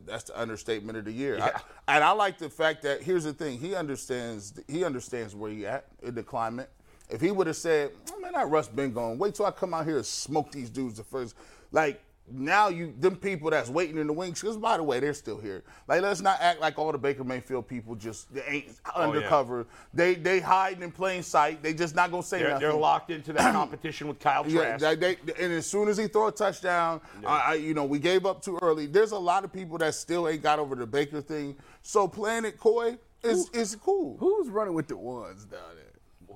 [0.05, 1.39] that's the understatement of the year.
[1.39, 5.51] I- and I like the fact that here's the thing: he understands he understands where
[5.51, 6.69] he at in the climate.
[7.09, 9.17] If he would have said, oh, "Man, that Russ been gone.
[9.19, 11.35] Wait till I come out here and smoke these dudes the first,
[11.71, 12.01] like
[12.31, 14.41] now you them people that's waiting in the wings.
[14.41, 15.63] Because by the way, they're still here.
[15.87, 18.65] Like let's not act like all the Baker Mayfield people just they ain't
[18.95, 19.07] Oh, yeah.
[19.07, 19.67] undercover.
[19.93, 21.61] They they hiding in plain sight.
[21.63, 22.67] They just not gonna say They're, nothing.
[22.69, 24.99] they're locked into that competition with Kyle Yeah, Trask.
[24.99, 27.99] they, they- and as soon as he throw a touchdown, I, I, you know, we
[27.99, 28.85] gave up too early.
[28.85, 31.55] There's a lot of people that still ain't got over the Baker thing.
[31.81, 34.17] So playing it coy is is cool.
[34.17, 35.85] Who's running with the ones down there?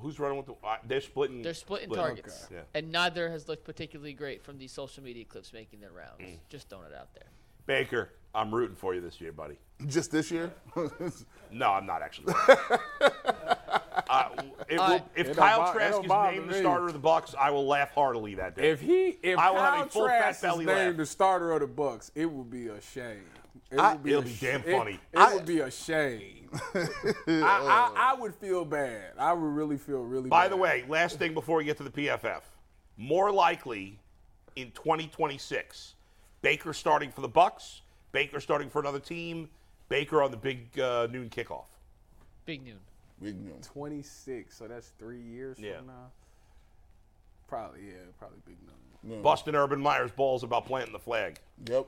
[0.04, 0.54] Who's running with the?
[0.68, 1.42] Uh, they're splitting.
[1.42, 2.00] They're splitting split.
[2.00, 2.60] targets, Yeah.
[2.76, 6.20] and neither has looked particularly great from these social media clips making their rounds.
[6.22, 6.38] Mm.
[6.50, 7.24] Just throwing it out there.
[7.66, 9.56] Baker, I'm rooting for you this year, buddy.
[9.88, 10.52] Just this year?
[11.56, 12.34] No, I'm not actually.
[14.10, 14.30] uh,
[14.68, 17.36] it will, Uh, if It Kyle bo- Trask is named the starter of the Bucs,
[17.36, 18.72] I will laugh heartily that day.
[18.72, 20.98] If he, if I will have Kyle a full fat Trask is named laugh.
[20.98, 23.24] the starter of the Bucs, it would be a shame.
[23.72, 25.00] It I- would be It'll a be sh- damn it- funny.
[25.14, 26.43] It, would be a shame.
[26.76, 26.88] I,
[27.28, 29.14] I, I would feel bad.
[29.18, 30.30] I would really feel really.
[30.30, 30.30] Bad.
[30.30, 30.52] By bad.
[30.52, 32.42] the way, last thing before we get to the PFF,
[32.98, 34.00] more likely
[34.56, 35.96] in 2026,
[36.42, 37.82] Baker starting for the Bucs,
[38.12, 39.50] Baker starting for another team,
[39.90, 41.66] Baker on the big uh, noon kickoff.
[42.46, 42.80] Big noon.
[43.22, 43.66] Big news.
[43.68, 45.78] 26, so that's three years Yeah.
[45.78, 46.12] from now.
[47.48, 49.22] Probably, yeah, probably big number.
[49.22, 51.40] Busting Urban Meyer's balls about planting the flag.
[51.70, 51.86] Yep.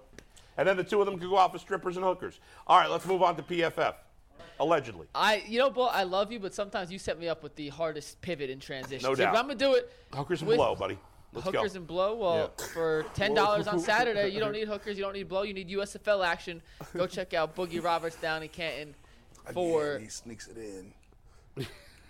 [0.58, 2.40] And then the two of them could go out for strippers and hookers.
[2.68, 3.96] All right, let's move on to PFF.
[4.60, 5.08] Allegedly.
[5.14, 7.70] I, you know, Bull, I love you, but sometimes you set me up with the
[7.70, 9.04] hardest pivot in transition.
[9.04, 9.36] No So if doubt.
[9.36, 9.92] I'm gonna do it.
[10.14, 10.98] Hookers and with blow, buddy.
[11.34, 11.78] Let's hookers go.
[11.80, 12.16] and blow.
[12.16, 12.66] Well, Yeah.
[12.74, 15.70] for ten dollars on Saturday, you don't need hookers, you don't need blow, you need
[15.70, 16.62] USFL action.
[16.96, 18.96] Go check out Boogie Roberts down in Canton.
[19.54, 20.94] For Again, he sneaks it in.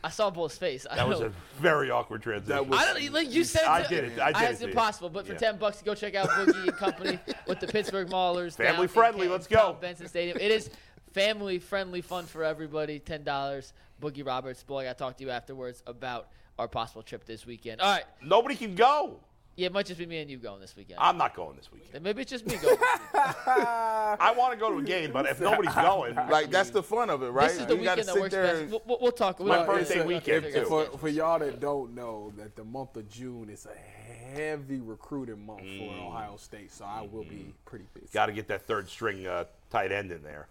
[0.03, 0.85] I saw Bull's face.
[0.89, 2.49] I That was don't- a very awkward transition.
[2.55, 3.63] That was- I don't like you said.
[3.65, 4.19] I did it.
[4.19, 5.39] I did It's it to impossible, but for Yeah.
[5.39, 7.17] ten bucks, go check out Boogie and Company
[7.47, 8.55] with the Pittsburgh Maulers.
[8.55, 9.75] Family friendly, let's go.
[9.81, 10.37] Benson Stadium.
[10.39, 10.69] It is
[11.15, 12.99] family friendly, fun for everybody.
[12.99, 13.73] Ten dollars.
[14.01, 14.61] Boogie Roberts.
[14.63, 16.27] Boy, I got to talk to you afterwards about
[16.59, 17.79] our possible trip this weekend.
[17.79, 18.03] All right.
[18.21, 19.19] Nobody can go.
[19.55, 20.99] Yeah, it might just be me and you going this weekend.
[20.99, 21.93] I'm not going this weekend.
[21.93, 22.75] Then maybe it's just me going.
[23.15, 27.09] I want to go to a game, but if nobody's going, Like that's the fun
[27.09, 27.47] of it, right?
[27.49, 28.71] This is the you weekend that works there best.
[28.71, 29.39] We'll, we'll, we'll talk.
[29.39, 30.65] We'll My we'll birthday figure- weekend, too.
[30.65, 35.45] for, for y'all that don't know, that the month of June is a heavy recruiting
[35.45, 35.87] month Mm.
[36.01, 38.07] for Ohio State, so I will be pretty busy.
[38.13, 40.47] got to get that third string uh, tight end in there.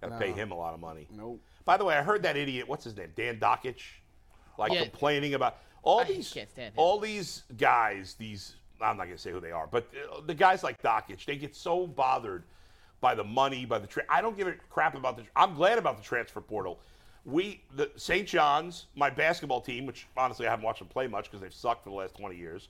[0.00, 1.06] Got to pay him a lot of money.
[1.10, 1.40] Nope.
[1.64, 2.68] By the way, I heard that idiot.
[2.68, 3.12] What's his name?
[3.16, 3.82] Dan Dakich,
[4.58, 4.82] like Yeah.
[4.82, 6.78] complaining about all I these can't stand him.
[6.78, 8.14] all these guys.
[8.18, 11.36] These I'm not gonna say who they are, but uh, the guys like Dakich, they
[11.36, 12.44] get so bothered
[13.00, 13.86] by the money, by the.
[13.86, 15.24] Tra- I don't give a crap about the.
[15.34, 16.78] I'm glad about the transfer portal.
[17.24, 18.28] We the St.
[18.28, 21.84] John's, my basketball team, which honestly I haven't watched them play much because they've sucked
[21.84, 22.68] for the last 20 years.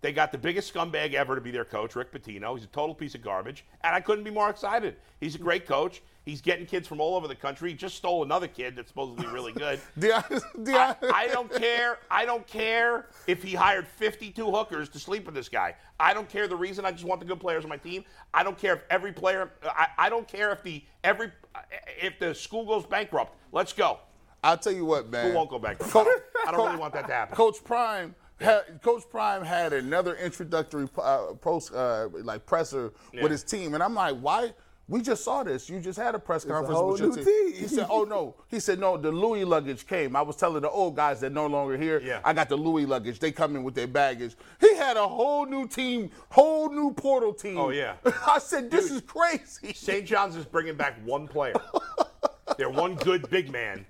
[0.00, 2.54] They got the biggest scumbag ever to be their coach, Rick Pitino.
[2.54, 4.94] He's a total piece of garbage, and I couldn't be more excited.
[5.18, 6.02] He's a great coach.
[6.28, 7.70] He's getting kids from all over the country.
[7.70, 9.80] He just stole another kid that's supposedly really good.
[9.98, 12.00] Deion- I, Deion- I don't care.
[12.10, 15.74] I don't care if he hired 52 hookers to sleep with this guy.
[15.98, 16.84] I don't care the reason.
[16.84, 18.04] I just want the good players on my team.
[18.34, 19.50] I don't care if every player.
[19.64, 21.32] I, I don't care if the every
[21.98, 23.34] if the school goes bankrupt.
[23.50, 23.98] Let's go.
[24.44, 25.30] I'll tell you what, man.
[25.30, 25.96] Who won't go bankrupt?
[26.46, 27.36] I don't really want that to happen.
[27.36, 28.14] Coach Prime.
[28.38, 33.22] Had, Coach Prime had another introductory uh, post, uh, like presser Yeah.
[33.22, 34.52] with his team, and I'm like, why?
[34.90, 35.68] We just saw this.
[35.68, 37.24] You just had a press a conference whole with your new team.
[37.24, 37.52] team.
[37.60, 40.16] He said, "Oh no." He said, "No, the Louis luggage came.
[40.16, 42.00] I was telling the old guys that no longer here.
[42.02, 42.20] Yeah.
[42.24, 43.18] I got the Louis luggage.
[43.18, 44.34] They come in with their baggage.
[44.60, 47.58] He had a whole new team, whole new portal team.
[47.58, 47.96] Oh, yeah.
[48.26, 48.96] I said, "This Dude.
[48.96, 50.06] is crazy." St.
[50.06, 51.54] John's is bringing back one player.
[52.56, 53.84] They're one good big man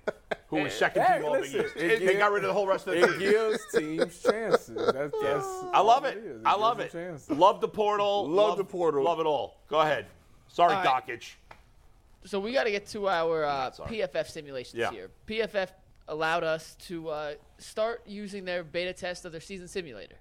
[0.47, 1.75] who was second Hey, team all Big listen, East.
[1.77, 3.19] it They gives- got rid of the whole rest of the It team.
[3.19, 4.75] gives teams chances.
[4.93, 6.17] That's, that's I love it.
[6.17, 6.23] it.
[6.25, 6.41] is.
[6.45, 6.93] I love it.
[7.29, 8.27] Love the portal.
[8.29, 9.03] Love the portal.
[9.03, 9.61] Love it all.
[9.69, 10.07] Go ahead.
[10.49, 11.07] Sorry, All right.
[11.07, 11.33] Dakich.
[12.25, 13.97] So we got to get to our uh, sorry.
[13.97, 14.91] PFF simulations Yeah.
[14.91, 15.09] here.
[15.27, 15.69] PFF
[16.07, 20.17] allowed us to uh, start using their beta test of their season simulator.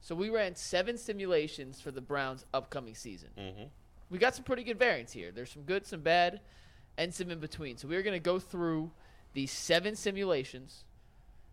[0.00, 3.30] So we ran seven simulations for the Browns' upcoming season.
[3.36, 3.64] Mm-hmm.
[4.08, 5.32] We got some pretty good variants here.
[5.32, 6.40] There's some good, some bad,
[6.96, 7.76] and some in between.
[7.76, 8.92] So we're going to go through
[9.34, 10.84] these seven simulations,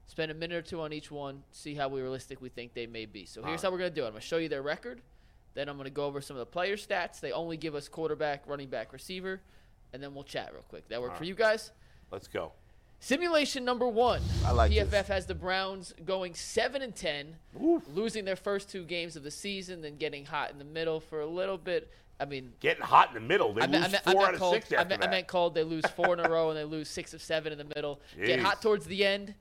[0.06, 3.06] spend a minute or two on each one, see how realistic we think they may
[3.06, 3.26] be.
[3.26, 4.08] So here's how we're going to do it.
[4.08, 5.02] I'm going to show you their record.
[5.54, 7.20] Then I'm going to go over some of the player stats.
[7.20, 9.42] They only give us quarterback, running back, receiver,
[9.94, 10.88] and then we'll chat real quick.
[10.90, 11.72] That work for you guys?
[12.12, 12.52] Let's go.
[13.00, 14.22] Simulation number one.
[14.46, 15.08] I like PFF this.
[15.10, 17.36] has the Browns going seven and ten,
[17.94, 21.20] losing their first two games of the season, then getting hot in the middle for
[21.20, 21.92] a little bit.
[22.20, 23.54] I mean, Getting hot in the middle.
[23.54, 24.54] They I lose meant, I meant, I four meant out of cold.
[24.54, 25.54] six I after meant, I meant cold.
[25.54, 28.00] They lose four in a row and they lose six of seven in the middle.
[28.18, 29.36] Get hot towards the end.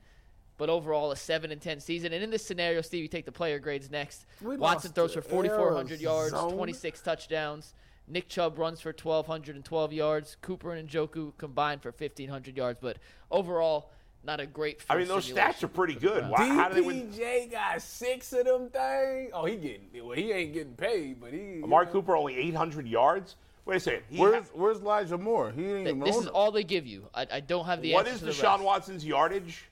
[0.57, 2.13] But overall a seven and ten season.
[2.13, 4.25] And in this scenario, Steve, you take the player grades next.
[4.41, 7.73] We Watson throws for 4,400 yards, 26 touchdowns.
[8.07, 10.35] Nick Chubb runs for 1,212 yards.
[10.41, 12.79] Cooper and Njoku combined for 1,500 yards.
[12.81, 12.97] But
[13.31, 13.91] overall,
[14.25, 14.81] not a great.
[14.89, 16.27] I mean, those stats are pretty good.
[16.27, 17.11] Why, how do they win?
[17.49, 19.31] Got six of them things.
[19.33, 20.17] Oh, he getting well.
[20.17, 21.61] He ain't getting paid, but he.
[21.63, 23.35] Amari Cooper only 800 yards.
[23.65, 24.03] Wait a second.
[24.17, 25.51] Where's ha- Where's Elijah Moore?
[25.51, 27.07] He ain't Th- even This on is all they give you.
[27.13, 28.63] I, I don't have the what answer is to the Deshaun rest.
[28.63, 29.63] Watson's yardage?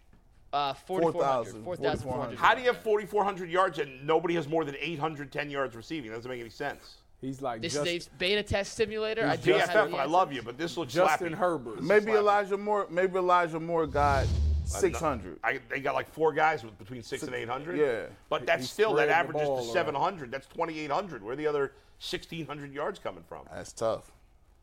[0.54, 1.64] Uh, 4,400.
[1.64, 2.38] 4,000, 4,400.
[2.38, 6.10] How do you have 4,400 yards and nobody has more than 810 yards receiving?
[6.10, 6.98] That doesn't make any sense.
[7.22, 9.26] He's like This just, is a beta test simulator.
[9.26, 11.38] I don't have PFF, the I love you, but this looks Justin slappy.
[11.38, 11.84] Herbert.
[11.84, 12.18] Maybe Slappy.
[12.18, 12.88] Elijah Moore.
[12.90, 14.26] Maybe Elijah Moore got
[14.66, 15.40] six hundred.
[15.44, 17.78] I, they got like four guys with between six and 800.
[17.78, 18.06] yeah.
[18.28, 20.32] But that's He still, that averages to 700.
[20.32, 21.24] That's 2,800.
[21.24, 23.46] Where are the other 1,600 yards coming from?
[23.54, 24.12] That's tough.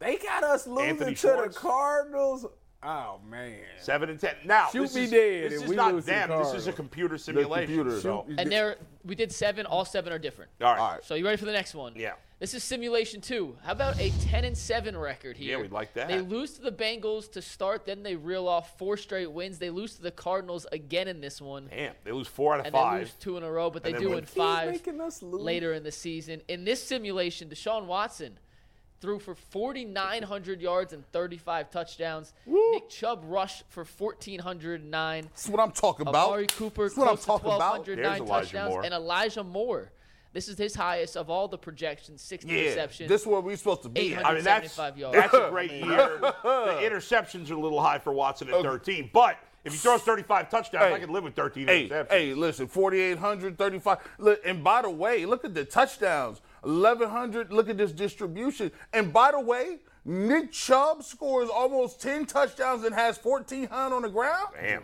[0.01, 1.55] They got us losing Anthony to Schwartz.
[1.55, 2.47] the Cardinals.
[2.83, 3.59] Oh man.
[3.81, 4.37] Seven and ten.
[4.45, 6.31] Now, Shoot me is, dead This is not lose to them.
[6.31, 7.75] This is a computer simulation.
[7.75, 8.01] computer.
[8.01, 9.67] So, And there, we did seven.
[9.67, 10.51] All seven are different.
[10.61, 10.79] all right.
[10.79, 11.05] All right.
[11.05, 11.95] So you ready for the next one?
[11.97, 12.13] Yeah.
[12.39, 13.57] This is simulation two.
[13.65, 15.57] How about a 10 and 7 record here?
[15.57, 16.07] Yeah, we'd like that.
[16.07, 19.59] They lose to the Bengals to start, then they reel off four straight wins.
[19.59, 21.67] They lose to the Cardinals again in this one.
[21.69, 23.93] Damn, they lose four out of And they lose two in a row, but they
[23.93, 24.15] do win.
[24.19, 24.69] win five
[25.01, 25.43] us lose.
[25.43, 26.41] later in the season.
[26.47, 28.39] In this simulation, Deshaun Watson
[29.01, 32.33] threw for 4,900 yards and 35 touchdowns.
[32.47, 35.23] Nick Chubb rushed for 1,409.
[35.25, 36.29] That's what I'm talking about.
[36.29, 37.79] Amari Cooper That's what I'm close to talking about.
[37.87, 38.71] 1,209 There's Elijah touchdowns.
[38.71, 38.85] Moore.
[38.85, 39.93] And Elijah Moore.
[40.33, 43.09] This is his highest of all the projections, 60 Yeah, receptions.
[43.09, 44.13] This is where we're supposed to be.
[44.13, 44.27] 800.
[44.27, 45.17] I mean, that's yards.
[45.17, 46.19] that's a great year.
[46.21, 50.51] the interceptions are a little high for Watson at 13, but if he throws 35
[50.51, 52.11] touchdowns, I can live with 13 Hey, interceptions.
[52.11, 53.99] hey, listen, 4,800, 35.
[54.19, 56.41] Look, and by the way, look at the touchdowns.
[56.63, 58.71] 1,100, look at this distribution.
[58.93, 64.09] And by the way, Nick Chubb scores almost 10 touchdowns and has 1,400 on the
[64.09, 64.49] ground.
[64.55, 64.83] Damn.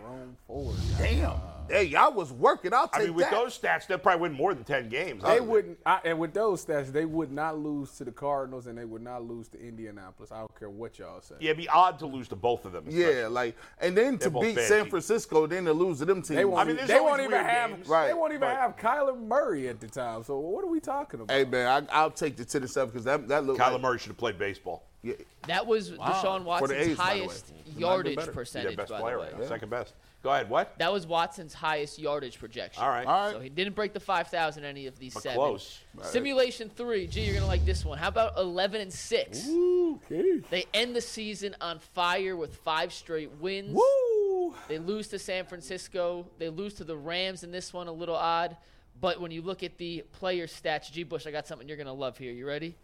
[0.97, 1.54] Damn.
[1.69, 2.73] Hey, y'all was working.
[2.73, 3.31] I'll take I mean, with that.
[3.31, 5.23] those stats, they'll probably win more than 10 games.
[5.23, 8.77] They wouldn't, I, and with those stats, they would not lose to the Cardinals, and
[8.77, 10.31] they would not lose to Indianapolis.
[10.31, 11.35] I don't care what y'all say.
[11.39, 12.85] Yeah, it'd be odd to lose to both of them.
[12.87, 14.89] yeah, like, and then to beat San teams.
[14.89, 16.37] Francisco, then to lose to them teams.
[16.37, 17.87] They won't, I mean, they won't even weird have, games.
[17.87, 18.57] Right, they won't even right.
[18.57, 20.23] have Kyler Murray at the time.
[20.23, 21.33] So what are we talking about?
[21.33, 23.81] Hey, man, I, I'll take the 10 and 7 because that, that looked Kyler like,
[23.81, 24.83] Murray should have played baseball.
[25.05, 25.13] Yeah,
[25.47, 28.67] That was Deshaun For the Watson's A's, by the highest Might have been yardage percentage,
[28.69, 29.27] their best by player, the way.
[29.31, 29.93] right now, second best.
[30.23, 30.49] Go ahead.
[30.49, 30.75] What?
[30.79, 32.81] That was Watson's highest yardage projection.
[32.81, 33.05] All right.
[33.05, 33.33] All right.
[33.33, 35.37] So he didn't break the 5,000 any of these But seven.
[35.37, 35.79] close.
[36.01, 37.05] Simulation three.
[37.05, 37.99] Gee, you're gonna like this one.
[37.99, 39.47] How about 11 and six?
[39.47, 40.39] Okay.
[40.49, 43.75] They end the season on fire with five straight wins.
[43.75, 44.55] Woo!
[44.67, 46.25] They lose to San Francisco.
[46.39, 48.57] They lose to the Rams in this one, a little odd.
[48.99, 51.03] But when you look at the player stats, G.
[51.03, 52.31] Bush, I got something you're going to love here.
[52.31, 52.75] You ready?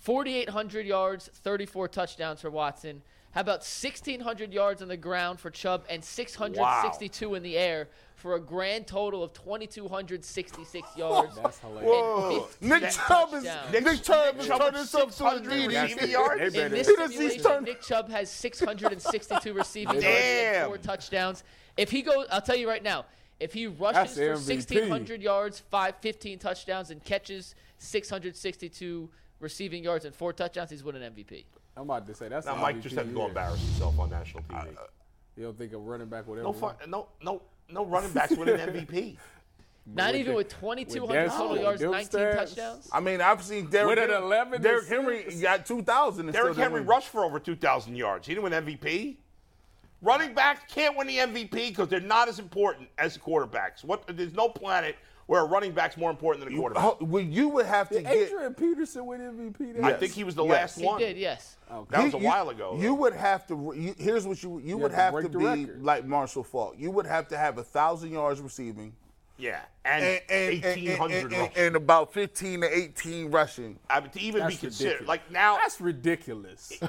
[0.00, 3.02] 4,800 yards, 34 touchdowns for Watson.
[3.32, 7.86] How about 1,600 yards on the ground for Chubb and 662 in the air
[8.16, 11.36] for a grand total of 2,266 yards?
[11.36, 11.84] That's hilarious.
[11.92, 12.48] Whoa.
[12.60, 13.72] Nick Chubb is touchdowns.
[13.72, 16.54] Nick Chubb is turning with himself to a 600 receiving yards?
[16.54, 20.78] In this He does- he's simulation, turned- Nick Chubb has 662 receiving yards and four
[20.78, 21.44] touchdowns.
[21.76, 23.04] If he goes, I'll tell you right now,
[23.38, 29.08] if he rushes for 1,600 yards, five, 15 touchdowns, and catches 662
[29.40, 31.44] receiving yards and four touchdowns, he's winning MVP.
[31.76, 33.98] I'm about to say that's Now, an Mike MVP just had to go embarrass himself
[33.98, 34.66] on national TV.
[34.76, 34.82] Uh,
[35.36, 36.44] you don't think a running back would ever?
[36.44, 36.60] no, win?
[36.60, 39.16] fun, no, no, no running backs winning MVP.
[39.86, 42.34] Not even the- with 2,200 total them- yards, 19 stats.
[42.34, 42.88] touchdowns.
[42.92, 44.14] I mean, I've seen Derrick Henry.
[44.14, 44.90] 11 and Derrick six.
[44.94, 46.26] Henry got 2,000.
[46.26, 46.88] and Derrick Henry win.
[46.88, 48.26] rushed for over 2,000 yards.
[48.26, 49.16] He didn't win MVP.
[50.02, 53.82] Running backs can't win the MVP because they're not as important as the quarterbacks.
[53.84, 54.04] What?
[54.16, 54.96] There's no planet
[55.30, 56.82] where a running back's more important than a quarterback.
[56.84, 58.16] Oh, well, you would have to Did get.
[58.16, 59.74] Adrian Peterson win MVP?
[59.76, 59.84] Then?
[59.84, 60.52] I think he was the Yes.
[60.52, 60.98] last He one.
[60.98, 61.56] He did, yes.
[61.90, 62.76] That was a You- while ago.
[62.76, 63.72] You would have to.
[63.76, 65.84] You, here's what you you, would have have to to, be record.
[65.84, 66.74] like Marshall Faulk.
[66.78, 68.92] You would have to have a thousand yards receiving
[69.40, 71.52] yeah, and, and, and, and, 1,800 and, and, rushing.
[71.56, 73.78] and about 15 to 18 rushing.
[73.88, 75.08] I mean, to even That's be considered ridiculous.
[75.08, 75.56] like now.
[75.56, 76.72] That's ridiculous.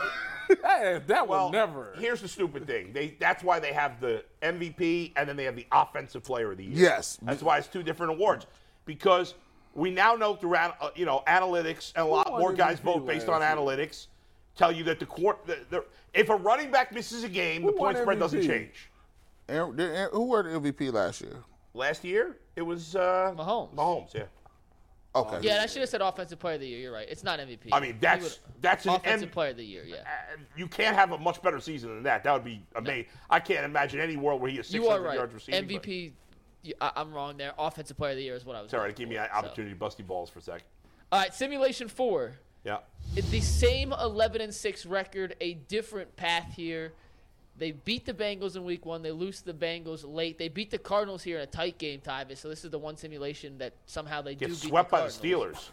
[0.61, 1.93] that that well, will never.
[1.97, 2.91] Here's the stupid thing.
[2.93, 6.57] They that's why they have the MVP and then they have the Offensive Player of
[6.57, 6.77] the Year.
[6.77, 7.17] Yes.
[7.21, 8.45] that's why it's two different awards
[8.85, 9.35] because
[9.73, 13.05] we now know through uh, you know analytics and a lot won more guys vote
[13.05, 14.07] based on analytics
[14.55, 17.71] tell you that the court the, the, if a running back misses a game, the
[17.71, 18.89] Who won point spread doesn't change.
[19.47, 21.37] Aaron, did who were the MVP last year?
[21.73, 23.73] Last year it was uh, Mahomes.
[23.75, 24.23] Mahomes, yeah.
[25.13, 25.39] Okay.
[25.41, 26.79] Yeah, and I should have said Offensive Player of the Year.
[26.79, 27.07] You're right.
[27.09, 27.67] It's not MVP.
[27.73, 29.97] I mean, that's- would- that's an Offensive M- Player of the Year, yeah.
[29.97, 32.23] Uh, You can't have a much better season than that.
[32.23, 33.07] That would be amazing.
[33.29, 35.15] I can't imagine any world where he has 600 You are right.
[35.17, 35.65] yards receiving.
[35.67, 36.13] MVP,
[36.63, 37.53] you- I, I'm wrong there.
[37.59, 38.95] Offensive Player of the Year is what I was Sorry, all right.
[38.95, 39.37] going Give me for, an so.
[39.47, 40.63] opportunity to busty balls for a sec.
[41.11, 42.33] All right, simulation four.
[42.63, 42.77] Yeah.
[43.17, 46.93] It's the same 11 and 6 record, a different path here.
[47.61, 49.03] They beat the Bengals in week one.
[49.03, 50.39] They lose to the Bengals late.
[50.39, 52.37] They beat the Cardinals here in a tight game, Tyvis.
[52.37, 55.01] So this is the one simulation that somehow they Get do beat swept the by
[55.03, 55.69] the Steelers.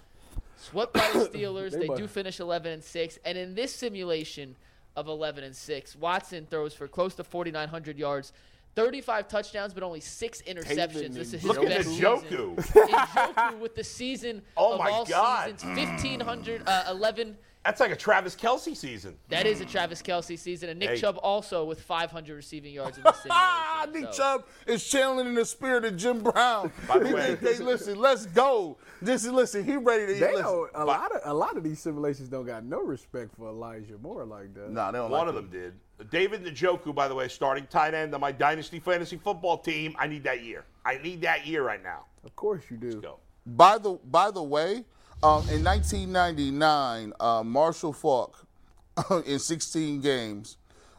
[0.59, 1.71] Swept by the Steelers.
[1.71, 3.19] They they do finish 11 and 6.
[3.25, 4.55] And in this simulation
[4.97, 8.35] of 11 and 6, Watson throws for close to 4,900 yards,
[8.75, 11.15] 35 touchdowns, but only six interceptions.
[11.15, 12.05] This is his Look at best the season.
[12.05, 12.57] Joku.
[12.57, 15.59] Njoku with the season Oh of my all God.
[15.59, 17.39] seasons, 1,500, uh, 11.
[17.69, 19.15] That's like a Travis Kelce season.
[19.29, 20.71] That is a Travis Kelce season.
[20.71, 20.97] And Nick Hey.
[20.97, 24.03] Chubb also with 500 receiving yards in this Ah, simulation.
[24.07, 26.73] Nick So- Chubb is channeling in the spirit of Jim Brown.
[26.89, 28.79] By the way- think, hey, listen, let's go.
[29.03, 29.65] This is listen.
[29.65, 30.19] He ready to.
[30.19, 30.45] They listen.
[30.45, 33.99] don't, a lot of a lot of these simulations don't got no respect for Elijah
[33.99, 34.71] Moore like that.
[34.71, 35.51] Nah, they don't One like of him.
[35.51, 36.11] them did.
[36.11, 39.95] David Njoku, by the way, starting tight end on my Dynasty Fantasy Football team.
[39.99, 40.65] I need that year.
[40.87, 42.07] I need that year right now.
[42.25, 43.03] Of course you do.
[43.03, 43.19] Go.
[43.45, 44.85] By the by the way,
[45.23, 48.47] um, in 1999, uh, Marshall Faulk,
[49.27, 50.57] in 16 games,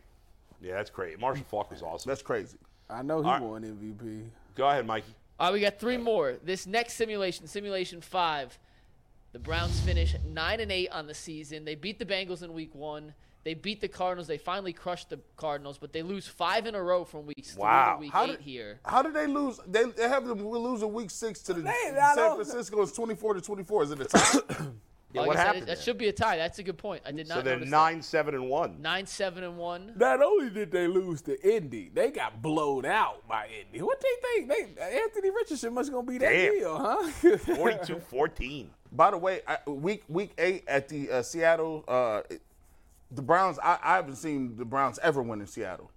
[0.61, 1.17] Yeah, that's great.
[1.21, 2.09] Marshall Faulk was awesome.
[2.09, 2.57] That's crazy.
[2.91, 3.41] I know he All right.
[3.41, 4.23] won MVP.
[4.55, 5.13] Go ahead, Mikey.
[5.39, 6.35] All right, we got three more.
[6.43, 8.57] This next simulation, simulation five,
[9.31, 11.65] the Browns finish nine and eight on the season.
[11.65, 13.13] They beat the Bengals in week one.
[13.43, 14.27] They beat the Cardinals.
[14.27, 17.85] They finally crushed the Cardinals, but they lose five in a row from weeks Wow.
[17.85, 18.79] three to week How eight did- here.
[18.85, 19.59] How did they lose?
[19.65, 22.81] They, they have them lose a week six to the I San Francisco.
[22.83, 23.81] It's twenty four to twenty four.
[23.83, 24.39] Is it a tie?
[25.13, 25.61] Yeah, Like what said, happened?
[25.63, 25.75] That there?
[25.83, 26.37] should be a tie.
[26.37, 27.01] That's a good point.
[27.05, 28.81] I did not so they're notice nine, seven, and one.
[28.81, 29.93] Nine, seven, and one.
[29.97, 33.81] Not only did they lose to Indy, they got blown out by Indy.
[33.81, 34.75] What do they think?
[34.77, 36.53] They Anthony Richardson must gonna be that Damn.
[36.53, 37.11] deal, huh?
[37.21, 38.67] 42-14.
[38.93, 42.21] By the way, I, week week eight at the uh, Seattle, uh,
[43.11, 43.59] the Browns.
[43.61, 45.90] I, I haven't seen the Browns ever win in Seattle,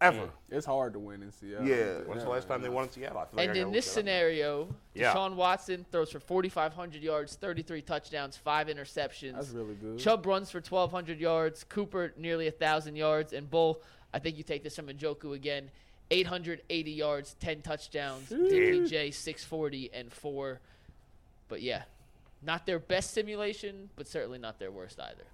[0.00, 0.18] ever.
[0.26, 0.30] Mm.
[0.50, 1.66] it's hard to win in Seattle.
[1.66, 1.98] Yeah.
[2.06, 3.18] When's the last time they won in Seattle?
[3.18, 4.04] I feel like And I in gotta this look that up.
[4.04, 5.12] scenario, Yeah.
[5.14, 9.34] Deshaun Watson throws for 4,500 yards, 33 touchdowns, five interceptions.
[9.34, 9.98] That's really good.
[9.98, 11.64] Chubb runs for 1,200 yards.
[11.64, 13.32] Cooper nearly 1,000 yards.
[13.32, 13.82] And Bull,
[14.14, 15.70] I think you take this from Njoku again,
[16.10, 18.28] 880 yards, 10 touchdowns.
[18.30, 20.60] DPJ 640 and four.
[21.48, 21.82] But yeah,
[22.42, 25.24] not their best simulation, but certainly not their worst either.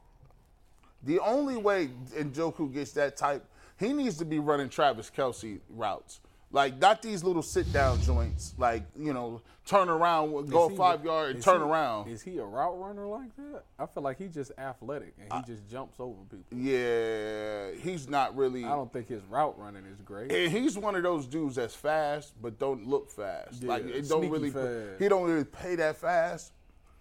[1.02, 3.44] The only way Njoku gets that type,
[3.78, 6.20] he needs to be running Travis Kelce routes.
[6.52, 8.54] Like not these little sit down joints.
[8.56, 12.08] Like you know, turn around, go he- five yard, and turn he- around.
[12.08, 13.64] Is he a route runner like that?
[13.76, 16.56] I feel like he's just athletic and he just jumps over people.
[16.56, 18.64] Yeah, he's not really.
[18.64, 20.30] I don't think his route running is great.
[20.30, 23.60] And he's one of those dudes that's fast but don't look fast.
[23.62, 25.00] Yeah, like it don't really fast.
[25.00, 26.52] he don't really pay that fast.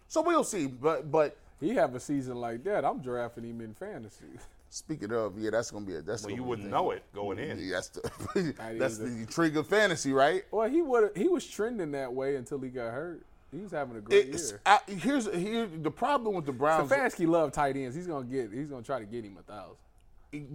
[0.07, 0.65] So we'll see.
[0.65, 4.26] But but He have a season like that, I'm drafting him in fantasy.
[4.74, 6.71] speaking of, yeah, that's gonna be a that's Well, you wouldn't thing.
[6.71, 7.59] know it going in.
[7.59, 9.15] Yeah, that's the I that's the either.
[9.17, 10.43] intrigue of fantasy, right?
[10.51, 13.24] Well, he would he was trending that way until he got hurt.
[13.51, 14.61] He's having a great It's, year.
[14.65, 16.89] I, here's here the problem with the Browns.
[16.89, 17.95] Stefanski love tight ends.
[17.95, 18.51] He's gonna get.
[18.51, 19.76] He's gonna try to get him a thousand.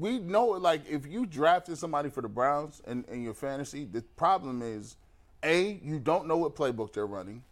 [0.00, 3.84] we know it like if you drafted somebody for the Browns in, in your fantasy,
[3.84, 4.96] the problem is
[5.44, 7.44] A, you don't know what playbook they're running.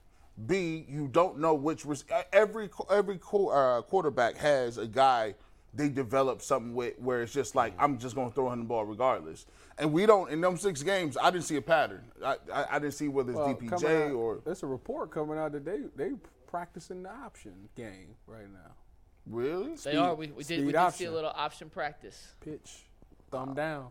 [0.46, 5.34] B, you don't know which res- every every uh, quarterback has a guy
[5.77, 8.64] they develop something with where it's just like I'm just going to throw him the
[8.64, 9.47] ball regardless.
[9.79, 11.16] And we don't in them six games.
[11.20, 12.05] I didn't see a pattern.
[12.24, 15.39] I I, I didn't see whether it's Well, DPJ out- or there's a report coming
[15.39, 16.12] out that they they
[16.47, 18.72] practicing the option game right now.
[19.27, 19.74] really.
[19.77, 20.14] They are.
[20.14, 22.33] We, we did, we speed did see a little option practice.
[22.41, 22.87] Pitch,
[23.31, 23.89] thumb down.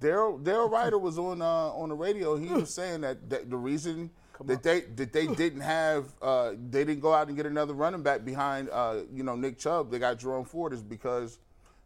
[0.00, 2.36] Daryl Daryl Ruiter was on uh, on the radio.
[2.36, 4.10] He was saying that, that the reason
[4.44, 8.02] that they that they didn't have uh, they didn't go out and get another running
[8.02, 9.90] back behind uh, you know Nick Chubb.
[9.90, 11.38] They got Jerome Ford is because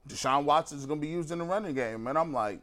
[0.08, 2.06] Deshaun Watson is going to be used in the running game.
[2.06, 2.60] And I'm like,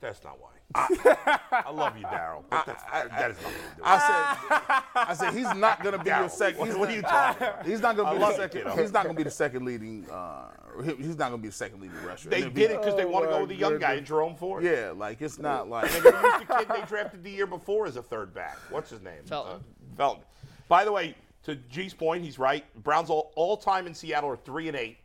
[0.00, 0.50] That's not why.
[0.74, 2.42] I love you, Daryl.
[2.50, 3.84] that's- That is not what we're doing.
[3.84, 6.58] I said I said he's not going to be your second.
[6.60, 7.66] what- he's what not- are you talking about?
[7.66, 8.78] He's not going I to be the second.
[8.80, 10.10] He's not going to be the second leading.
[10.10, 10.48] Uh,
[10.84, 12.28] he's not going to be the second leading rusher.
[12.28, 14.08] They he- did it because they want to Oh, go with the young guy, goodness.
[14.08, 14.64] Jerome Ford.
[14.64, 15.84] Yeah, like it's not like.
[15.94, 18.34] And they're going to use the kid they drafted the year before as a third
[18.34, 18.58] back.
[18.70, 19.22] What's his name?
[19.26, 19.52] Felton.
[19.56, 20.22] Uh, Felton.
[20.68, 21.14] By the way,
[21.44, 22.64] to G's point, he's right.
[22.82, 24.98] Browns all, all time in Seattle are three and eight.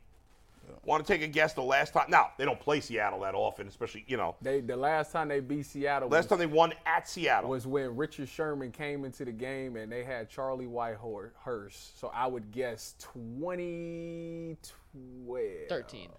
[0.84, 2.06] Want to take a guess the last time?
[2.10, 4.36] Now they don't play Seattle that often, especially you know.
[4.42, 7.52] They the last time they beat Seattle Last was, time they won at Seattle.
[7.52, 12.00] was when Richard Sherman came into the game and they had Charlie Whitehurst.
[12.00, 15.70] So I would guess 2012.
[15.70, 16.10] 13.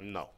[0.00, 0.28] no.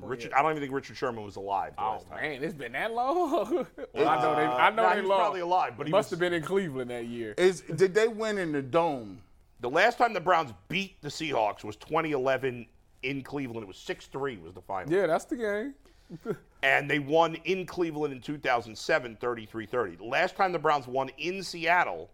[0.00, 1.74] Richard, I don't even think Richard Sherman was alive.
[1.76, 2.22] The Oh last time.
[2.22, 3.66] man, it's been that long.
[3.94, 4.42] well, I know they.
[4.42, 5.20] I know nah, they he was lost.
[5.20, 7.34] probably alive, but he must was- have been in Cleveland that year.
[7.36, 9.20] Is did they win in the dome
[9.60, 12.68] The last time the Browns beat the Seahawks was 2011
[13.02, 13.62] in Cleveland.
[13.62, 14.92] It was 6-3 was the final.
[14.92, 15.74] Yeah, that's the game.
[16.62, 19.98] and they won in Cleveland in 2007 33-30.
[19.98, 22.10] The last time the Browns won in Seattle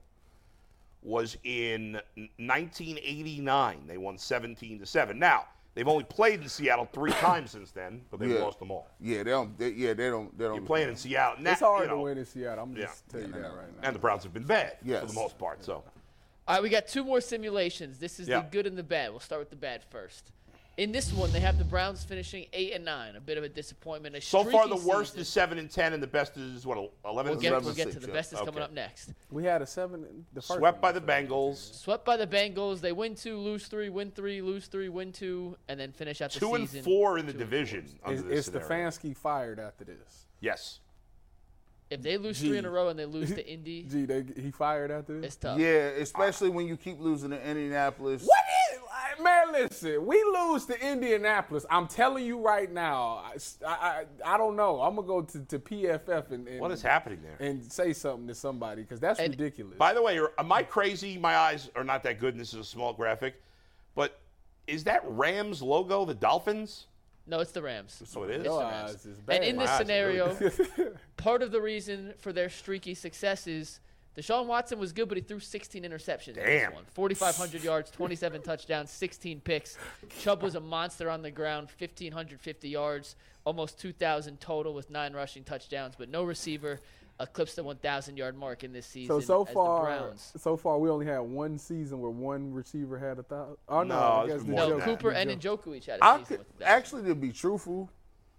[1.03, 2.01] was in
[2.39, 3.86] 1989.
[3.86, 5.18] They won 17 to 7.
[5.18, 8.41] Now, they've only played in Seattle 3 times since then, but they've Yeah.
[8.41, 8.89] lost them all.
[9.01, 9.59] Yeah, they don't.
[9.59, 10.36] They, yeah, they don't.
[10.39, 10.57] They don't.
[10.57, 11.43] You're playing in Seattle.
[11.43, 12.64] Now, it's hard you know, to win in Seattle.
[12.64, 12.86] I'm Yeah.
[12.86, 13.82] just tell you that right now.
[13.82, 15.82] And the Browns have been bad for the most part, so
[16.47, 17.99] All right, we got two more simulations.
[17.99, 18.41] This is Yeah.
[18.41, 19.11] the good and the bad.
[19.11, 20.32] We'll start with the bad first.
[20.78, 23.16] In this one, they have the Browns finishing eight and nine.
[23.16, 24.14] A bit of a disappointment.
[24.14, 25.22] A so far streaky the worst season.
[25.22, 27.64] is 7 and 10 and the best is what 11 We'll and get, 6.
[27.64, 28.62] we'll get to the best is coming Okay.
[28.62, 29.12] up next.
[29.28, 30.24] We had a seven.
[30.34, 31.00] The first Swept by the.
[31.00, 31.74] Bengals.
[31.82, 32.80] Swept by the Bengals.
[32.80, 36.30] They win two, lose three, win three, lose three, win two, and then finish out
[36.30, 38.48] the Two and 4 in the two division Is, is.
[38.48, 40.26] Stefanski fired after this?
[40.40, 40.78] Yes.
[41.90, 44.50] If they lose three in a row and they lose to Indy, Gee, they, he
[44.50, 45.28] fired after this.
[45.28, 45.58] it's tough.
[45.58, 48.22] Yeah, especially when you keep losing to Indianapolis.
[48.22, 48.47] What is, like,
[49.22, 49.52] man?
[49.52, 51.64] Listen, we lose to Indianapolis.
[51.70, 53.22] I'm telling you right now.
[53.24, 54.80] I, I, I don't know.
[54.80, 57.36] I'm gonna go to, to PFF and, and What is happening there?
[57.46, 59.76] and say something to somebody because that's And- ridiculous.
[59.78, 61.18] By the way, am I crazy?
[61.18, 63.40] My eyes are not that good, and this is a small graphic.
[63.94, 64.18] But
[64.66, 66.86] is that Rams logo the Dolphins?
[67.26, 68.00] No, it's the Rams.
[68.06, 68.44] So it is.
[68.44, 68.90] Your the Rams.
[68.94, 72.94] eyes is And in My this scenario, really part of the reason for their streaky
[72.94, 73.80] success is
[74.18, 76.82] Deshaun Watson was good, but he threw 16 interceptions in this one.
[76.92, 79.78] 4,500 yards, 27 touchdowns, 16 picks.
[80.18, 83.14] Chubb was a monster on the ground, 1,550 yards,
[83.44, 86.80] almost 2,000 total with nine rushing touchdowns, but no receiver
[87.20, 89.08] eclipsed the 1,000 yard mark in this season.
[89.08, 90.32] so so as the far, Browns.
[90.36, 93.56] so far we only had one season where one receiver had a thousand.
[93.68, 94.98] Oh no, No, I guess the more No, than joke- that.
[94.98, 95.64] Cooper and joke.
[95.64, 97.88] Njoku each had a I season could with actually to be truthful.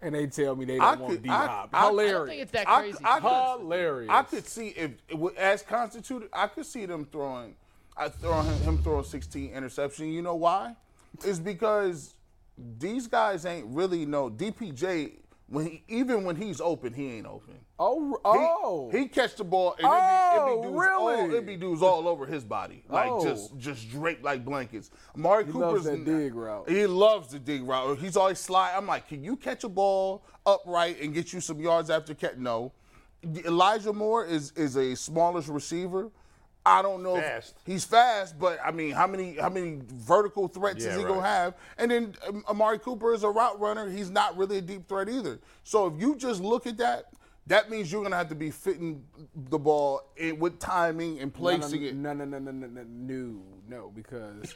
[0.01, 1.69] And they tell me they don't want could- D I- Hop.
[1.73, 2.13] I- I Hilarious.
[2.13, 2.97] I don't think it's that crazy.
[3.03, 3.21] I- to
[3.57, 4.09] be hilarious.
[4.11, 4.91] I could see if
[5.37, 7.55] as constituted, I could see them throwing,
[7.97, 10.07] I throwing him, him throwing 16 interception.
[10.07, 10.75] You know why?
[11.23, 12.15] It's because
[12.77, 15.19] these guys ain't really no DPJ.
[15.47, 17.55] When he, even when he's open, he ain't open.
[17.81, 19.93] Oh, He, oh, he catch the ball and Oh,
[20.35, 21.37] it be, it be dudes all, really?
[21.37, 23.23] it be dudes all over his body, like Oh.
[23.23, 24.91] just just draped like blankets.
[25.15, 26.69] Amari He Cooper's loves that dig route.
[26.69, 27.97] He loves the dig route.
[27.99, 28.73] He's always slide.
[28.75, 32.35] I'm like, can you catch a ball upright and get you some yards after catch?
[32.35, 32.73] No.
[33.45, 36.09] Elijah Moore is is a smallish receiver.
[36.65, 37.15] I don't know.
[37.15, 41.03] if- he's fast, but I mean, how many how many vertical threats Yeah, is he
[41.03, 41.09] right.
[41.15, 41.53] gonna have?
[41.77, 43.89] And then um, Amari Cooper is a route runner.
[43.89, 45.39] He's not really a deep threat either.
[45.63, 47.05] So if you just look at that,
[47.47, 49.03] that means you're gonna have to be fitting
[49.35, 52.15] the ball in, with timing and placing no, no, it.
[52.17, 54.55] No, no, no, no, no, no, no, no, because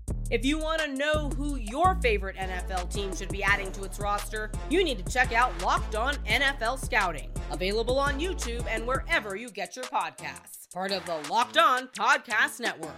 [0.31, 3.99] If you want to know who your favorite NFL team should be adding to its
[3.99, 9.35] roster, you need to check out Locked On NFL Scouting, available on YouTube and wherever
[9.35, 10.71] you get your podcasts.
[10.73, 12.95] Part of the Locked On Podcast Network.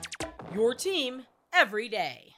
[0.53, 2.33] Your team every day.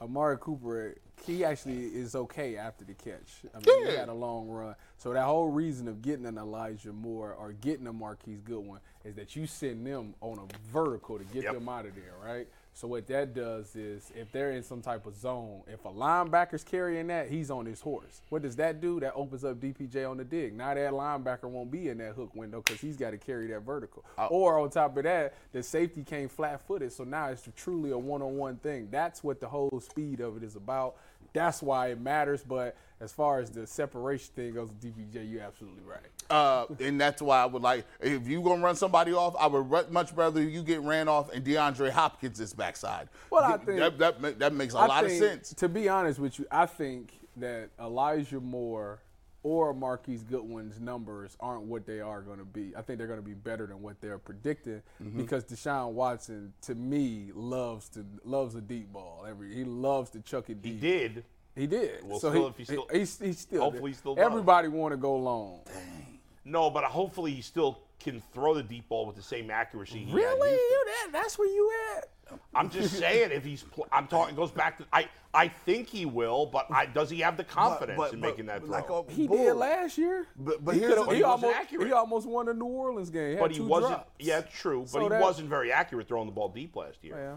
[0.00, 0.94] Amari Cooper,
[1.26, 3.42] he actually is okay after the catch.
[3.52, 4.00] I mean, he Yeah.
[4.00, 4.76] had a long run.
[4.96, 9.16] So that whole reason of getting an Elijah Moore or getting a Marquise Goodwin is
[9.16, 11.54] that you send them on a vertical to get Yep.
[11.54, 12.46] them out of there, right?
[12.76, 16.64] So what that does is if they're in some type of zone, if a linebacker's
[16.64, 18.20] carrying that, he's on his horse.
[18.30, 18.98] What does that do?
[18.98, 20.54] That opens up DPJ on the dig.
[20.54, 23.60] Now that linebacker won't be in that hook window because he's got to carry that
[23.60, 24.04] vertical.
[24.28, 28.56] Or on top of that, the safety came flat-footed, so now it's truly a one-on-one
[28.56, 28.88] thing.
[28.90, 30.96] That's what the whole speed of it is about.
[31.34, 32.42] That's why it matters.
[32.42, 36.00] But as far as the separation thing goes, DPJ, you're absolutely right.
[36.30, 39.90] Uh, and that's why I would like if you're gonna run somebody off, I would
[39.90, 43.08] much rather you get ran off and DeAndre Hopkins is backside.
[43.30, 45.52] Well, I think- that that, that makes a I lot think, of sense.
[45.54, 49.00] To be honest with you, I think that Elijah Moore
[49.44, 52.72] or Marquise Goodwin's numbers aren't what they are going to be.
[52.76, 55.18] I think they're going to be better than what they're predicting Mm-hmm.
[55.18, 59.24] because Deshaun Watson, to me, loves to loves a deep ball.
[59.28, 60.74] Every he loves to chuck it deep.
[60.74, 61.24] He did.
[61.54, 62.02] He did.
[62.04, 64.16] Well, so still, he, if he still- he's, he's still hopefully he still.
[64.18, 65.60] Everybody want to go long.
[65.66, 66.18] Dang.
[66.46, 70.00] No, but hopefully he still can throw the deep ball with the same accuracy.
[70.04, 70.50] He Really?
[70.50, 70.60] used.
[70.60, 71.08] You that?
[71.12, 72.08] That's where you at?
[72.54, 76.06] I'm just saying, if he's, pl- I'm talking, goes back to, I, I think he
[76.06, 78.70] will, but I, does he have the confidence but- in but making that throw?
[78.70, 79.36] like a He bull.
[79.36, 80.26] did last year.
[80.36, 81.86] But, but he, here's the, he he wasn't almost accurate.
[81.86, 83.32] he almost won the New Orleans game.
[83.34, 83.92] He but he wasn't.
[83.94, 84.10] drops.
[84.18, 84.80] Yeah, true.
[84.82, 87.16] But So he that- wasn't very accurate throwing the ball deep last year.
[87.16, 87.36] Yeah.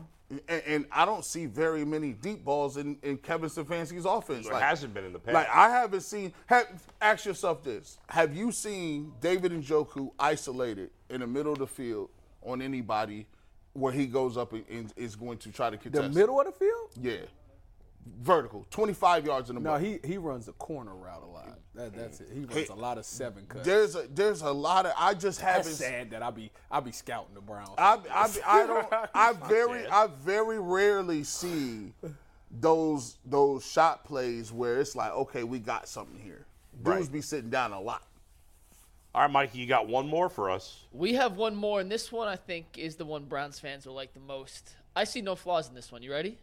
[0.50, 4.46] And, and I don't see very many deep balls in, in Kevin Stefanski's offense.
[4.46, 5.34] There hasn't been in the past.
[5.34, 6.34] Like I haven't seen.
[6.48, 6.68] Have,
[7.02, 11.68] ask yourself this: Have you seen David and Njoku isolated in the middle of the
[11.68, 12.10] field
[12.46, 13.26] on anybody
[13.78, 16.14] where he goes up and, and is going to try to contest.
[16.14, 16.90] The middle of the field?
[17.00, 17.18] Yeah,
[18.22, 19.80] vertical, twenty-five yards in the middle.
[19.80, 21.60] No, he he runs a corner route a lot.
[21.76, 22.30] That, that's it.
[22.34, 23.66] He runs a lot of seven cuts.
[23.66, 24.94] There's a there's a lot of.
[24.98, 25.74] I just haven't.
[25.74, 27.70] Sad that I be I be scouting the Browns.
[27.78, 28.88] I, I, I don't.
[29.14, 29.88] I very.
[29.88, 31.94] I very rarely see
[32.60, 36.46] those those shot plays where it's like, okay, we got something here.
[36.84, 37.12] Dudes Right.
[37.12, 38.04] be sitting down a lot.
[39.16, 40.84] All right, Mikey, you got one more for us.
[40.92, 43.96] We have one more, and this one I think is the one Browns fans will
[43.96, 44.76] like the most.
[44.96, 46.04] I see no flaws in this one.
[46.04, 46.38] You ready?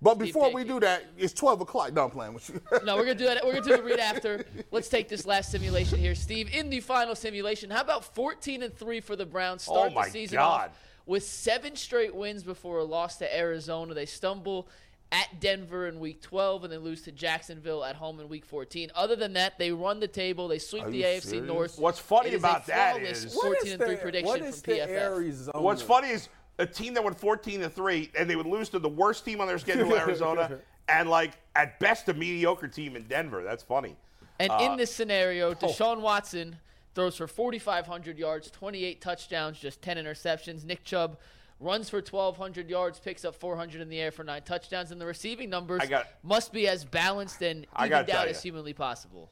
[0.00, 0.68] But Steve before we Pankey.
[0.68, 1.92] do that, it's twelve o'clock.
[1.92, 2.60] No, I'm playing with you.
[2.84, 3.44] No, we're gonna do that.
[3.44, 4.44] We're gonna do the read after.
[4.70, 6.50] Let's take this last simulation here, Steve.
[6.54, 9.66] In the final simulation, how about 14 and three for the Browns?
[9.68, 10.70] Oh Start Oh, my the season God.
[10.70, 13.92] off with seven straight wins before a loss to Arizona.
[13.94, 14.68] They stumble
[15.14, 18.90] at Denver in Week 12 and then lose to Jacksonville at home in Week 14.
[18.96, 20.48] Other than that, they run the table.
[20.48, 21.46] They sweep Are the AFC serious?
[21.46, 21.78] North.
[21.78, 24.72] What's funny about a that flawless is- 14 and three prediction what from is the
[24.72, 24.88] PFF.
[24.88, 25.60] Arizona?
[25.62, 28.78] What's funny is a team that went 14 to 3 and they would lose to
[28.80, 30.58] the worst team on their schedule, Arizona,
[30.88, 33.44] and like at best a mediocre team in Denver.
[33.44, 33.96] That's funny.
[34.40, 36.56] And Uh, in this scenario, Deshaun Watson
[36.96, 40.64] throws for 4,500 yards, 28 touchdowns, just 10 interceptions.
[40.64, 41.18] Nick Chubb
[41.64, 45.06] runs for 1,200 yards, picks up 400 in the air for nine touchdowns, and the
[45.06, 48.72] receiving numbers I got- must be as balanced and I gotta evened out as humanly
[48.74, 49.30] possible.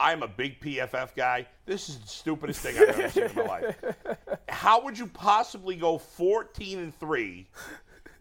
[0.00, 1.46] I'm a big PFF guy.
[1.64, 3.76] This is the stupidest thing I've ever seen in my life.
[4.48, 7.46] How would you possibly go 14 and 3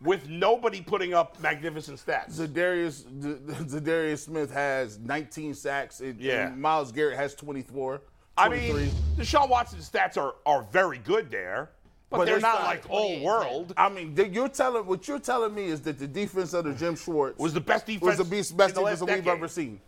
[0.03, 2.33] with nobody putting up magnificent stats?
[2.39, 6.47] Za'Darius Z- Za'Darius Smith has 19 sacks, and, Yeah.
[6.49, 8.03] and Myles Garrett has 24.
[8.37, 11.71] I mean, Deshaun Watson's stats are, are very good there,
[12.12, 13.74] but, But they're not not like all 28, world.
[13.78, 16.97] I mean, th- you're telling what you're telling me is that the defense under Jim
[16.97, 19.47] Schwartz Was the best defense was the best, in best the defense that we've ever
[19.47, 19.80] seen.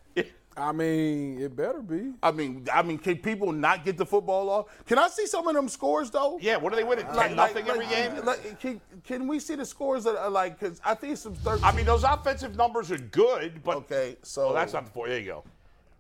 [0.56, 2.12] I mean, it better be.
[2.22, 4.86] I mean, I mean, can people not get the football off?
[4.86, 6.38] Can I see some of them scores though?
[6.42, 7.08] Yeah, what are they winning?
[7.08, 8.24] 10 nothing every game?
[8.24, 10.60] like, can, can we see the scores that are like?
[10.60, 11.64] Because I think some 13.
[11.64, 15.08] I mean, those offensive numbers are good, but okay, so well, that's not the four.
[15.08, 15.44] There you go.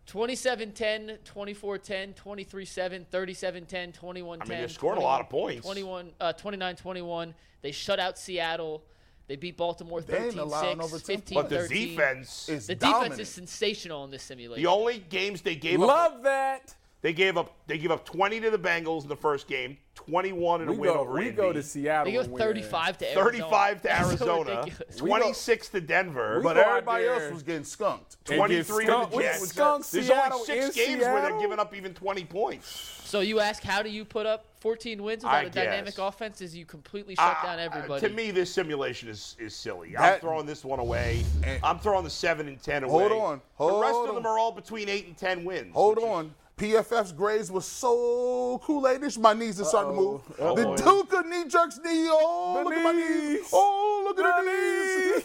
[0.08, 4.41] 27-10, 24-10, 23-7, 37-10, 21-10.
[4.41, 5.64] I mean, they're scoring a lot of points.
[5.66, 7.34] 21, uh, 29-21.
[7.62, 8.84] They shut out Seattle.
[9.28, 11.34] They beat Baltimore They ain't 13-6, allowing over 10 15-13.
[11.34, 13.12] But the defense, It's The dominant.
[13.14, 14.62] defense is sensational in this simulation.
[14.64, 16.76] the only games they gave up, Love that.
[17.01, 20.62] they gave up, they gave up 20 to the Bengals in the first game, 21
[20.64, 22.12] in a win go, over we Indy, go to Seattle.
[22.12, 23.24] they go 35 to Arizona.
[23.26, 25.02] 35 to That's so Arizona, ridiculous.
[25.02, 28.18] We go- 26 to Denver, but everybody there else was getting skunked.
[28.30, 29.48] and get 23 to skunked- the we Jets.
[29.50, 31.41] skunked There's Seattle only six in games where they're Seattle?
[31.41, 33.00] giving up even 20 points.
[33.06, 36.41] So you ask, how do you put up 14 wins I without a dynamic offense?
[36.41, 38.08] Is you completely shut Uh, down uh, everybody?
[38.08, 39.96] to me, this simulation is is silly.
[39.96, 41.24] I'm throwing this one away.
[41.44, 43.08] And- I'm throwing the seven and ten away.
[43.08, 45.74] Hold on, the rest hold of them are all between eight and ten wins.
[45.74, 46.34] Hold which is- on.
[46.64, 50.22] PFF's grades was so Kool-Aidish, my knees are starting to move.
[50.39, 50.55] Uh-oh.
[50.55, 50.78] the Uh-oh.
[50.78, 52.07] Duke of knee jerks knee.
[52.09, 53.32] Oh, The look at my knees.
[53.41, 53.49] knees.
[53.51, 54.49] Oh, look at the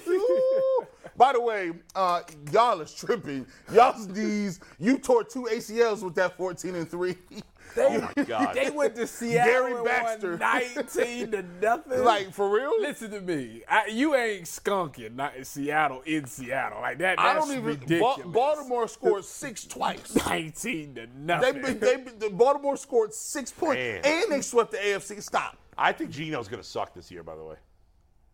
[0.09, 0.89] knees.
[1.17, 3.47] By the way, uh, y'all is tripping.
[3.73, 4.59] Y'all's knees.
[4.81, 7.17] You tore two ACLs with that 14 and three.
[7.75, 8.55] They, oh my God.
[8.55, 10.31] they went to Seattle Gary and Baxter.
[10.37, 12.05] won 19 to nothing.
[12.05, 12.73] like for real?
[12.81, 13.63] Listen to me.
[13.69, 17.19] I, you ain't skunking not in Seattle in Seattle like that.
[17.21, 17.65] I don't even.
[17.65, 18.19] ridiculous.
[18.19, 20.15] Ba- Baltimore scored six twice.
[20.27, 21.79] 19 to They, nothing.
[21.79, 24.01] they, the Baltimore scored six points, Man.
[24.05, 25.23] and they swept the AFC.
[25.23, 25.57] Stop.
[25.77, 27.23] I think Gino's going to suck this year.
[27.23, 27.57] By the way,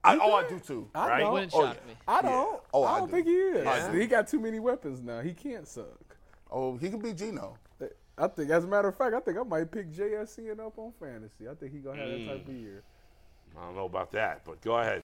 [0.02, 0.88] I, oh, I do too.
[0.94, 1.20] I right?
[1.20, 1.50] don't.
[1.54, 1.70] Oh, yeah.
[1.86, 1.94] me.
[2.08, 2.60] I don't.
[2.72, 3.14] Oh, I I don't do.
[3.16, 3.66] think he is.
[3.66, 3.98] I do.
[3.98, 5.20] He got too many weapons now.
[5.20, 6.16] He can't suck.
[6.50, 7.56] Oh, he can be Gino.
[8.16, 10.92] I think, as a matter of fact, I think I might pick JSN up on
[11.00, 11.48] fantasy.
[11.50, 12.50] I think he gonna have that type hmm.
[12.50, 12.82] of year.
[13.56, 15.03] I don't know about that, but go ahead.